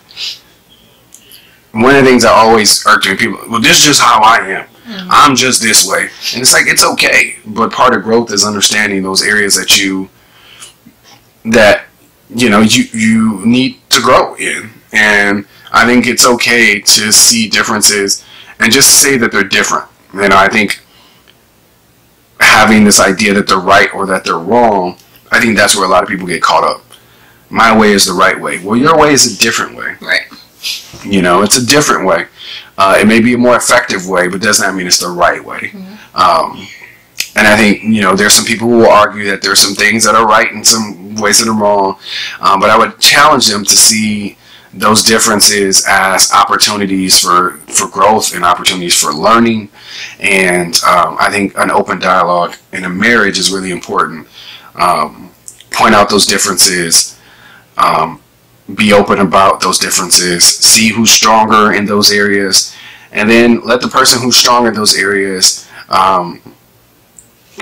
One 1.73 1.97
of 1.97 2.05
the 2.05 2.09
things 2.11 2.25
I 2.25 2.31
always 2.31 2.85
to 2.85 3.17
people, 3.17 3.41
well, 3.49 3.61
this 3.61 3.81
is 3.81 3.85
just 3.85 4.01
how 4.01 4.23
I 4.23 4.37
am. 4.39 4.67
Mm-hmm. 4.67 5.09
I'm 5.11 5.35
just 5.35 5.61
this 5.61 5.89
way, 5.89 6.03
and 6.33 6.43
it's 6.43 6.53
like 6.53 6.67
it's 6.67 6.85
okay. 6.85 7.37
But 7.47 7.73
part 7.73 7.95
of 7.95 8.03
growth 8.03 8.31
is 8.33 8.45
understanding 8.45 9.03
those 9.03 9.23
areas 9.23 9.57
that 9.57 9.79
you 9.79 10.09
that 11.45 11.87
you 12.31 12.49
know 12.51 12.61
you 12.61 12.85
you 12.93 13.45
need 13.45 13.79
to 13.91 14.01
grow 14.01 14.35
in, 14.37 14.71
and 14.93 15.47
I 15.73 15.87
think 15.87 16.07
it's 16.07 16.27
okay 16.27 16.81
to 16.81 17.13
see 17.13 17.49
differences 17.49 18.25
and 18.61 18.73
just 18.73 19.01
say 19.03 19.17
that 19.19 19.33
they're 19.33 19.45
different. 19.45 19.89
You 20.13 20.29
know, 20.29 20.37
I 20.37 20.49
think 20.49 20.81
having 22.41 22.85
this 22.85 23.01
idea 23.01 23.35
that 23.35 23.47
they're 23.47 23.59
right 23.59 23.93
or 23.95 24.07
that 24.07 24.25
they're 24.25 24.39
wrong 24.39 24.97
I 25.35 25.41
think 25.41 25.57
that's 25.57 25.75
where 25.75 25.85
a 25.85 25.89
lot 25.89 26.05
of 26.05 26.09
people 26.09 26.29
get 26.29 26.43
caught 26.43 26.63
up. 26.63 26.85
My 27.51 27.77
way 27.77 27.91
is 27.91 28.07
the 28.07 28.13
right 28.13 28.41
way. 28.41 28.63
Well, 28.63 28.77
your 28.77 28.97
way 28.97 29.13
is 29.13 29.37
a 29.37 29.43
different 29.43 29.77
way. 29.77 29.97
Right. 30.01 30.23
You 31.05 31.23
know, 31.23 31.43
it's 31.43 31.57
a 31.57 31.67
different 31.67 32.07
way. 32.07 32.27
Uh, 32.79 32.97
it 33.01 33.07
may 33.09 33.21
be 33.21 33.35
a 33.35 33.39
more 33.39 33.57
effective 33.57 34.09
way, 34.09 34.29
but 34.29 34.41
does 34.41 34.61
not 34.61 34.75
mean 34.77 34.87
it's 34.87 34.99
the 34.99 35.09
right 35.09 35.45
way. 35.45 35.59
Mm-hmm. 35.59 36.17
Um, 36.17 36.69
and 37.37 37.47
I 37.47 37.57
think 37.57 37.83
you 37.83 38.03
know 38.03 38.15
there's 38.15 38.35
some 38.35 38.45
people 38.45 38.69
who 38.69 38.79
will 38.79 38.91
argue 38.91 39.25
that 39.31 39.43
there's 39.43 39.61
some 39.61 39.75
things 39.75 40.05
that 40.05 40.15
are 40.15 40.27
right 40.27 40.53
and 40.53 40.67
some 40.67 41.17
ways 41.17 41.41
that 41.41 41.49
are 41.49 41.59
wrong. 41.59 41.99
Um, 42.41 42.61
but 42.61 42.71
I 42.71 42.79
would 42.79 42.99
challenge 43.01 43.47
them 43.47 43.65
to 43.65 43.77
see 43.77 44.39
those 44.73 45.05
differences 45.05 45.85
as 45.89 46.33
opportunities 46.33 47.19
for 47.21 47.59
for 47.69 47.89
growth 47.89 48.35
and 48.35 48.45
opportunities 48.45 49.01
for 49.01 49.13
learning. 49.13 49.71
And 50.21 50.75
um, 50.85 51.17
I 51.21 51.31
think 51.31 51.57
an 51.57 51.71
open 51.71 51.99
dialogue 51.99 52.57
in 52.73 52.85
a 52.85 52.89
marriage 52.89 53.39
is 53.39 53.53
really 53.53 53.71
important 53.71 54.27
um, 54.77 55.31
point 55.71 55.95
out 55.95 56.09
those 56.09 56.27
differences, 56.27 57.19
um, 57.79 58.21
be 58.75 58.93
open 58.93 59.19
about 59.19 59.61
those 59.61 59.79
differences, 59.79 60.45
see 60.45 60.89
who's 60.89 61.11
stronger 61.11 61.73
in 61.73 61.85
those 61.85 62.13
areas, 62.13 62.75
and 63.13 63.29
then 63.29 63.61
let 63.65 63.81
the 63.81 63.89
person 63.89 64.23
who's 64.23 64.37
stronger 64.37 64.69
in 64.71 64.75
those 64.75 64.97
areas 64.97 65.69
um, 65.89 66.41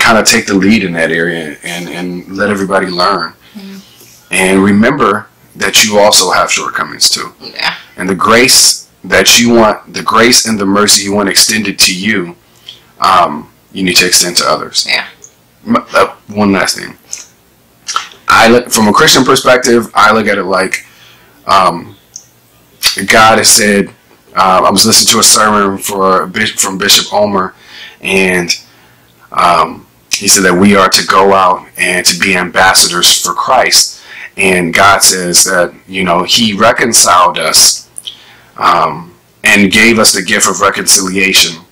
kind 0.03 0.17
of 0.17 0.25
take 0.25 0.45
the 0.45 0.53
lead 0.53 0.83
in 0.83 0.91
that 0.93 1.11
area 1.11 1.57
and, 1.63 1.87
and 1.87 2.27
let 2.27 2.49
everybody 2.49 2.87
learn. 2.87 3.31
Mm-hmm. 3.53 4.33
And 4.33 4.61
remember 4.61 5.27
that 5.55 5.85
you 5.85 5.97
also 5.97 6.31
have 6.31 6.51
shortcomings 6.51 7.09
too. 7.09 7.31
Yeah. 7.39 7.75
And 7.95 8.09
the 8.09 8.15
grace 8.15 8.89
that 9.05 9.39
you 9.39 9.53
want, 9.53 9.93
the 9.93 10.03
grace 10.03 10.45
and 10.45 10.59
the 10.59 10.65
mercy 10.65 11.05
you 11.05 11.13
want 11.13 11.29
extended 11.29 11.79
to 11.79 11.95
you, 11.97 12.35
um, 12.99 13.49
you 13.71 13.83
need 13.83 13.95
to 13.97 14.05
extend 14.07 14.35
to 14.37 14.45
others. 14.45 14.85
Yeah. 14.89 15.07
Uh, 15.65 16.15
one 16.27 16.51
last 16.51 16.77
thing. 16.77 16.97
I 18.27 18.49
look 18.49 18.71
from 18.71 18.87
a 18.89 18.93
Christian 18.93 19.23
perspective. 19.23 19.89
I 19.93 20.11
look 20.11 20.27
at 20.27 20.37
it 20.37 20.43
like 20.43 20.85
um, 21.47 21.95
God 23.07 23.37
has 23.37 23.49
said. 23.49 23.89
Uh, 24.35 24.63
I 24.65 24.71
was 24.71 24.85
listening 24.85 25.11
to 25.13 25.19
a 25.19 25.23
sermon 25.23 25.77
for 25.77 26.27
from 26.57 26.77
Bishop 26.77 27.13
Omer, 27.13 27.53
and 28.01 28.49
um, 29.31 29.85
he 30.15 30.27
said 30.27 30.43
that 30.43 30.53
we 30.53 30.75
are 30.75 30.89
to 30.89 31.05
go 31.07 31.33
out 31.33 31.67
and 31.77 32.05
to 32.05 32.19
be 32.19 32.35
ambassadors 32.35 33.21
for 33.21 33.33
Christ. 33.33 34.01
And 34.37 34.73
God 34.73 35.01
says 35.01 35.43
that 35.45 35.73
you 35.87 36.03
know 36.03 36.23
He 36.23 36.53
reconciled 36.53 37.37
us 37.37 37.89
um, 38.57 39.13
and 39.43 39.71
gave 39.71 39.99
us 39.99 40.13
the 40.13 40.21
gift 40.21 40.47
of 40.47 40.61
reconciliation 40.61 41.63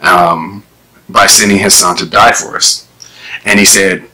um, 0.00 0.64
by 1.08 1.26
sending 1.26 1.58
His 1.58 1.74
Son 1.74 1.96
to 1.96 2.06
die 2.06 2.32
for 2.32 2.56
us. 2.56 2.88
And 3.44 3.58
He 3.58 3.64
said, 3.64 4.04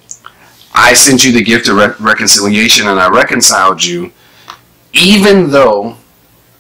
"I 0.74 0.94
sent 0.94 1.24
you 1.24 1.32
the 1.32 1.42
gift 1.42 1.68
of 1.68 1.76
re- 1.76 1.94
reconciliation, 1.98 2.86
and 2.86 3.00
I 3.00 3.08
reconciled 3.08 3.82
you, 3.82 4.12
even 4.92 5.50
though 5.50 5.96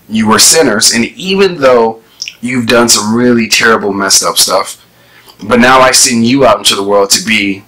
you 0.08 0.28
were 0.28 0.38
sinners, 0.38 0.92
and 0.92 1.04
even 1.04 1.56
though 1.58 2.02
you've 2.40 2.66
done 2.66 2.88
some 2.88 3.14
really 3.14 3.48
terrible, 3.48 3.92
messed 3.92 4.24
up 4.24 4.36
stuff." 4.38 4.77
But 5.44 5.60
now 5.60 5.80
I 5.80 5.92
send 5.92 6.26
you 6.26 6.44
out 6.44 6.58
into 6.58 6.74
the 6.74 6.82
world 6.82 7.10
to 7.10 7.24
be 7.24 7.64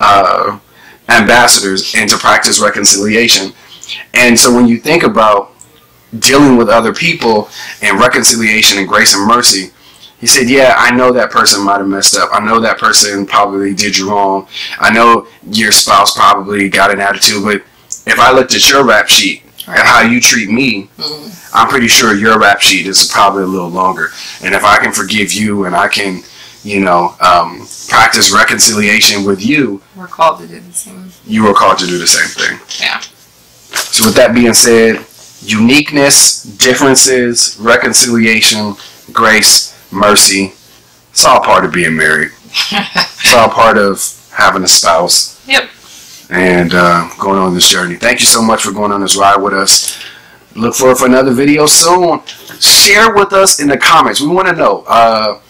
uh, 0.00 0.58
ambassadors 1.08 1.94
and 1.94 2.08
to 2.10 2.16
practice 2.16 2.60
reconciliation. 2.60 3.52
And 4.14 4.38
so 4.38 4.54
when 4.54 4.66
you 4.66 4.78
think 4.78 5.02
about 5.02 5.52
dealing 6.18 6.56
with 6.56 6.68
other 6.68 6.92
people 6.92 7.48
and 7.80 7.98
reconciliation 7.98 8.78
and 8.78 8.88
grace 8.88 9.14
and 9.14 9.26
mercy, 9.26 9.70
he 10.22 10.26
said, 10.28 10.48
Yeah, 10.48 10.74
I 10.76 10.94
know 10.94 11.12
that 11.12 11.30
person 11.30 11.64
might 11.64 11.78
have 11.78 11.88
messed 11.88 12.16
up. 12.16 12.30
I 12.32 12.38
know 12.44 12.60
that 12.60 12.78
person 12.78 13.26
probably 13.26 13.74
did 13.74 13.98
you 13.98 14.10
wrong. 14.10 14.46
I 14.78 14.92
know 14.92 15.26
your 15.50 15.72
spouse 15.72 16.14
probably 16.14 16.68
got 16.68 16.92
an 16.92 17.00
attitude, 17.00 17.42
but 17.42 17.62
if 18.06 18.18
I 18.18 18.32
looked 18.32 18.54
at 18.54 18.70
your 18.70 18.84
rap 18.84 19.08
sheet 19.08 19.42
and 19.66 19.78
how 19.78 20.02
you 20.02 20.20
treat 20.20 20.48
me, 20.48 20.88
I'm 21.52 21.68
pretty 21.68 21.88
sure 21.88 22.14
your 22.14 22.38
rap 22.38 22.60
sheet 22.60 22.86
is 22.86 23.10
probably 23.10 23.42
a 23.42 23.46
little 23.46 23.68
longer. 23.68 24.10
And 24.42 24.54
if 24.54 24.64
I 24.64 24.78
can 24.78 24.92
forgive 24.92 25.32
you 25.32 25.64
and 25.64 25.74
I 25.74 25.88
can, 25.88 26.22
you 26.64 26.80
know, 26.80 27.14
um, 27.20 27.66
practice 27.88 28.32
reconciliation 28.32 29.24
with 29.24 29.44
you, 29.44 29.82
We're 29.96 30.06
called 30.06 30.40
to 30.40 30.46
do 30.46 30.60
the 30.60 30.72
same. 30.72 31.10
you 31.26 31.46
are 31.48 31.54
called 31.54 31.78
to 31.78 31.86
do 31.86 31.98
the 31.98 32.06
same 32.06 32.28
thing. 32.28 32.58
Yeah. 32.80 33.00
So, 33.00 34.06
with 34.06 34.14
that 34.16 34.34
being 34.34 34.54
said, 34.54 35.04
uniqueness, 35.42 36.42
differences, 36.44 37.56
reconciliation, 37.60 38.74
grace, 39.12 39.74
mercy, 39.90 40.52
it's 41.10 41.24
all 41.24 41.40
part 41.40 41.64
of 41.64 41.72
being 41.72 41.96
married. 41.96 42.30
It's 43.24 43.34
all 43.34 43.48
part 43.48 43.78
of 43.78 44.02
having 44.34 44.62
a 44.64 44.68
spouse 44.68 45.40
Yep. 45.46 45.70
and 46.28 46.74
uh, 46.74 47.08
going 47.18 47.38
on 47.38 47.54
this 47.54 47.70
journey. 47.70 47.94
Thank 47.96 48.20
you 48.20 48.26
so 48.26 48.42
much 48.42 48.62
for 48.62 48.72
going 48.72 48.90
on 48.92 49.00
this 49.00 49.16
ride 49.16 49.36
with 49.40 49.54
us. 49.54 50.02
Look 50.54 50.74
forward 50.74 50.98
for 50.98 51.06
another 51.06 51.30
video 51.32 51.64
soon. 51.66 52.20
Share 52.60 53.14
with 53.14 53.32
us 53.32 53.58
in 53.60 53.68
the 53.68 53.78
comments. 53.78 54.20
We 54.20 54.26
want 54.28 54.48
to 54.48 54.54
know 54.56 54.84
uh, 54.86 55.40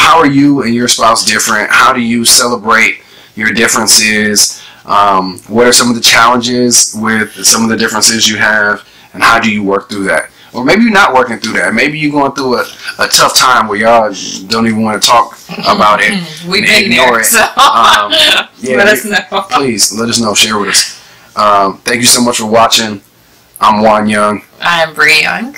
how 0.00 0.18
are 0.18 0.26
you 0.26 0.62
and 0.62 0.74
your 0.74 0.88
spouse 0.88 1.24
different? 1.24 1.70
How 1.70 1.92
do 1.92 2.00
you 2.00 2.24
celebrate 2.24 3.02
your 3.36 3.52
differences? 3.52 4.62
Um, 4.84 5.38
what 5.48 5.66
are 5.66 5.72
some 5.72 5.88
of 5.90 5.94
the 5.94 6.00
challenges 6.00 6.96
with 6.98 7.32
some 7.44 7.62
of 7.62 7.68
the 7.68 7.76
differences 7.76 8.28
you 8.28 8.36
have, 8.38 8.86
and 9.12 9.22
how 9.22 9.38
do 9.38 9.52
you 9.52 9.62
work 9.62 9.88
through 9.88 10.04
that? 10.04 10.30
Or 10.52 10.64
maybe 10.64 10.82
you're 10.82 10.90
not 10.92 11.14
working 11.14 11.38
through 11.38 11.52
that. 11.54 11.74
Maybe 11.74 11.96
you're 11.98 12.10
going 12.10 12.32
through 12.32 12.56
a, 12.56 12.64
a 12.98 13.06
tough 13.06 13.36
time 13.36 13.68
where 13.68 13.78
y'all 13.78 14.12
don't 14.48 14.66
even 14.66 14.82
want 14.82 15.00
to 15.00 15.06
talk 15.08 15.38
about 15.60 16.00
it. 16.02 16.10
We've 16.48 16.64
been 16.66 16.84
ignore 16.90 17.12
there, 17.12 17.20
it. 17.20 17.26
so 17.26 17.38
Um, 17.38 18.10
yeah, 18.58 18.76
let 18.76 18.88
us 18.88 19.04
know. 19.04 19.42
please 19.50 19.92
let 19.92 20.08
us 20.08 20.18
know. 20.18 20.34
Share 20.34 20.58
with 20.58 20.70
us. 20.70 21.36
Um, 21.36 21.78
thank 21.78 21.98
you 22.00 22.06
so 22.06 22.20
much 22.20 22.38
for 22.38 22.46
watching. 22.46 23.00
I'm 23.60 23.82
Juan 23.82 24.08
Young, 24.08 24.42
I'm 24.60 24.94
Bree 24.94 25.20
Young. 25.22 25.52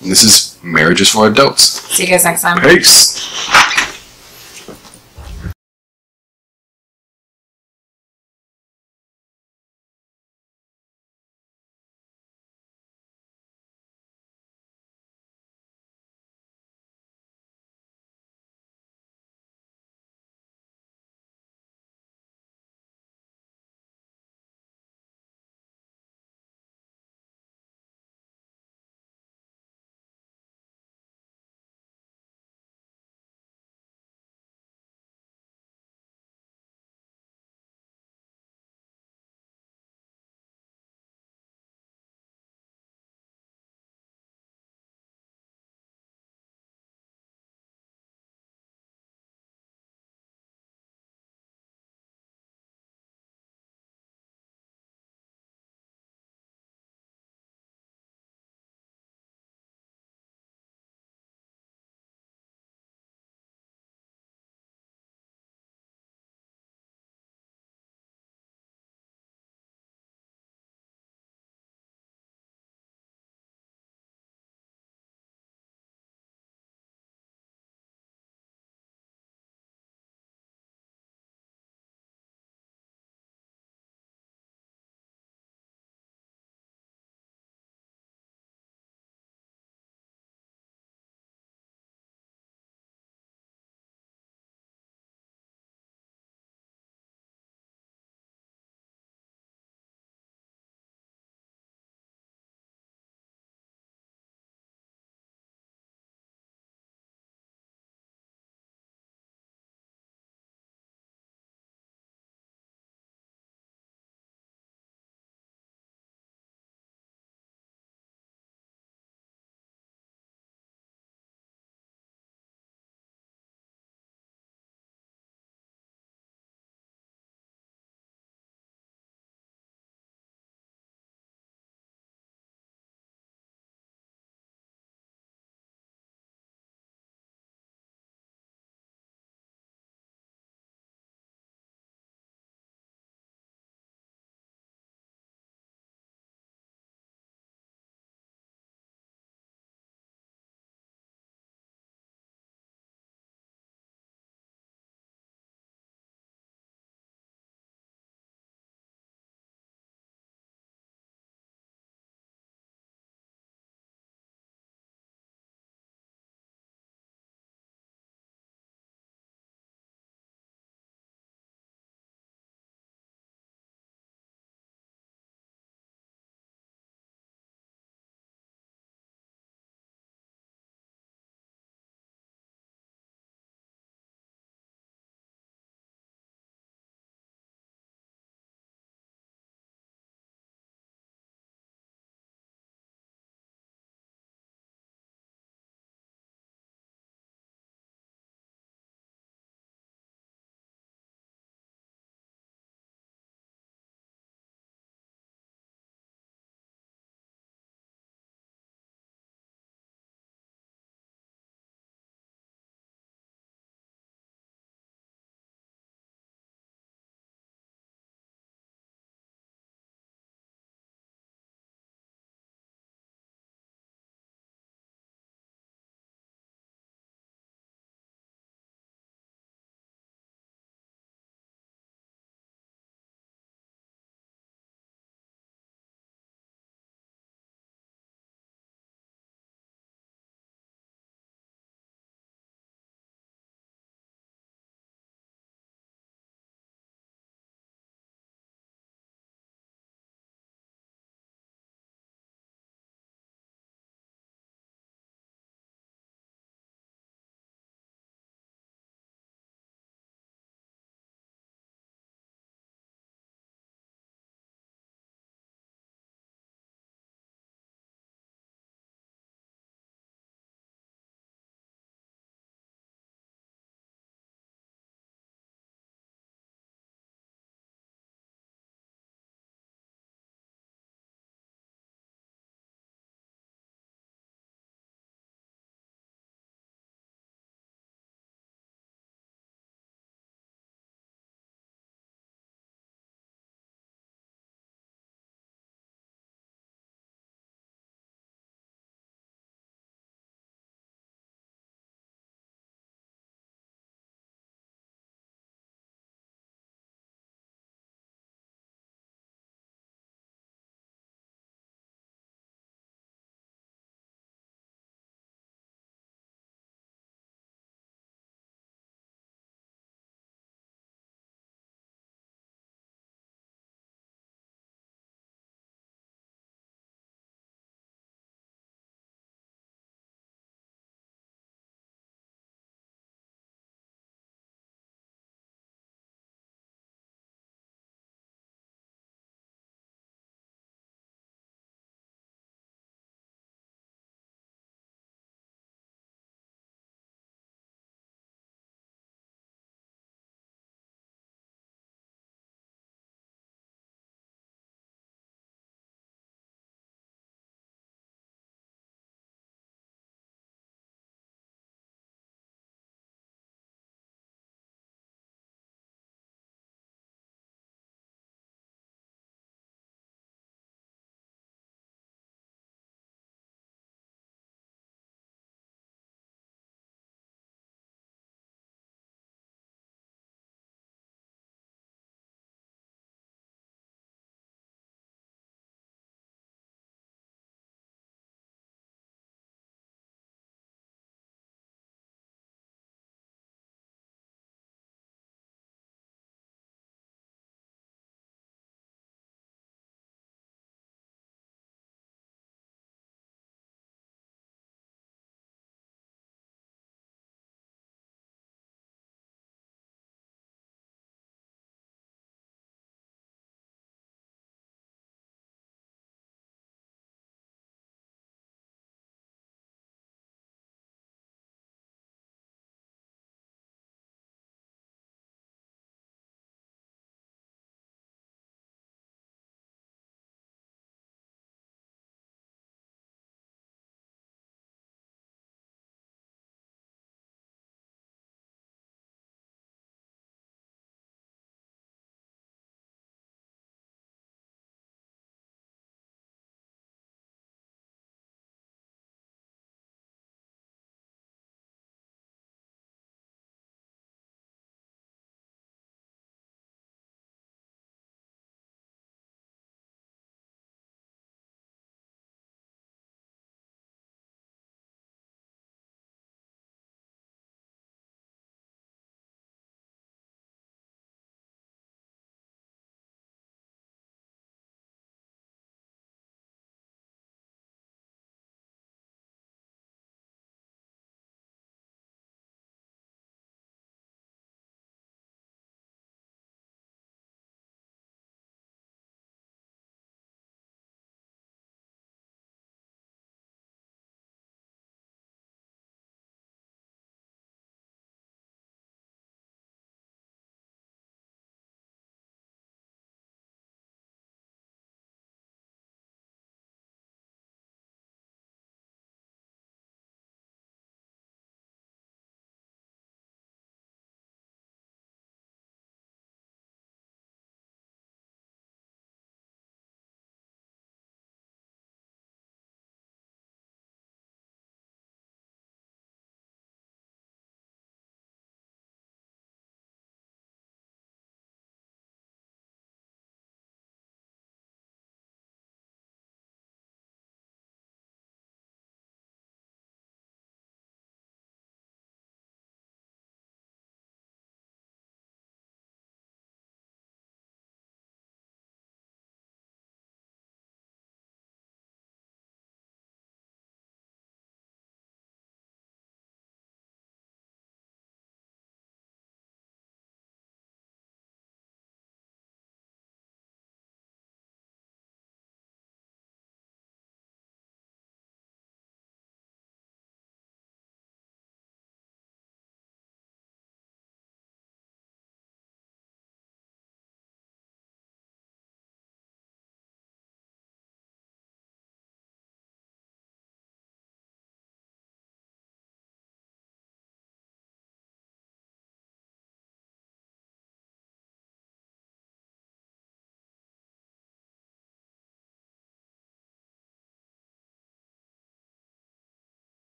this 0.00 0.22
is 0.22 0.51
Marriage 0.62 1.00
is 1.00 1.10
for 1.10 1.26
Adults. 1.26 1.62
See 1.92 2.04
you 2.04 2.10
guys 2.10 2.24
next 2.24 2.42
time. 2.42 2.60
Peace. 2.60 3.20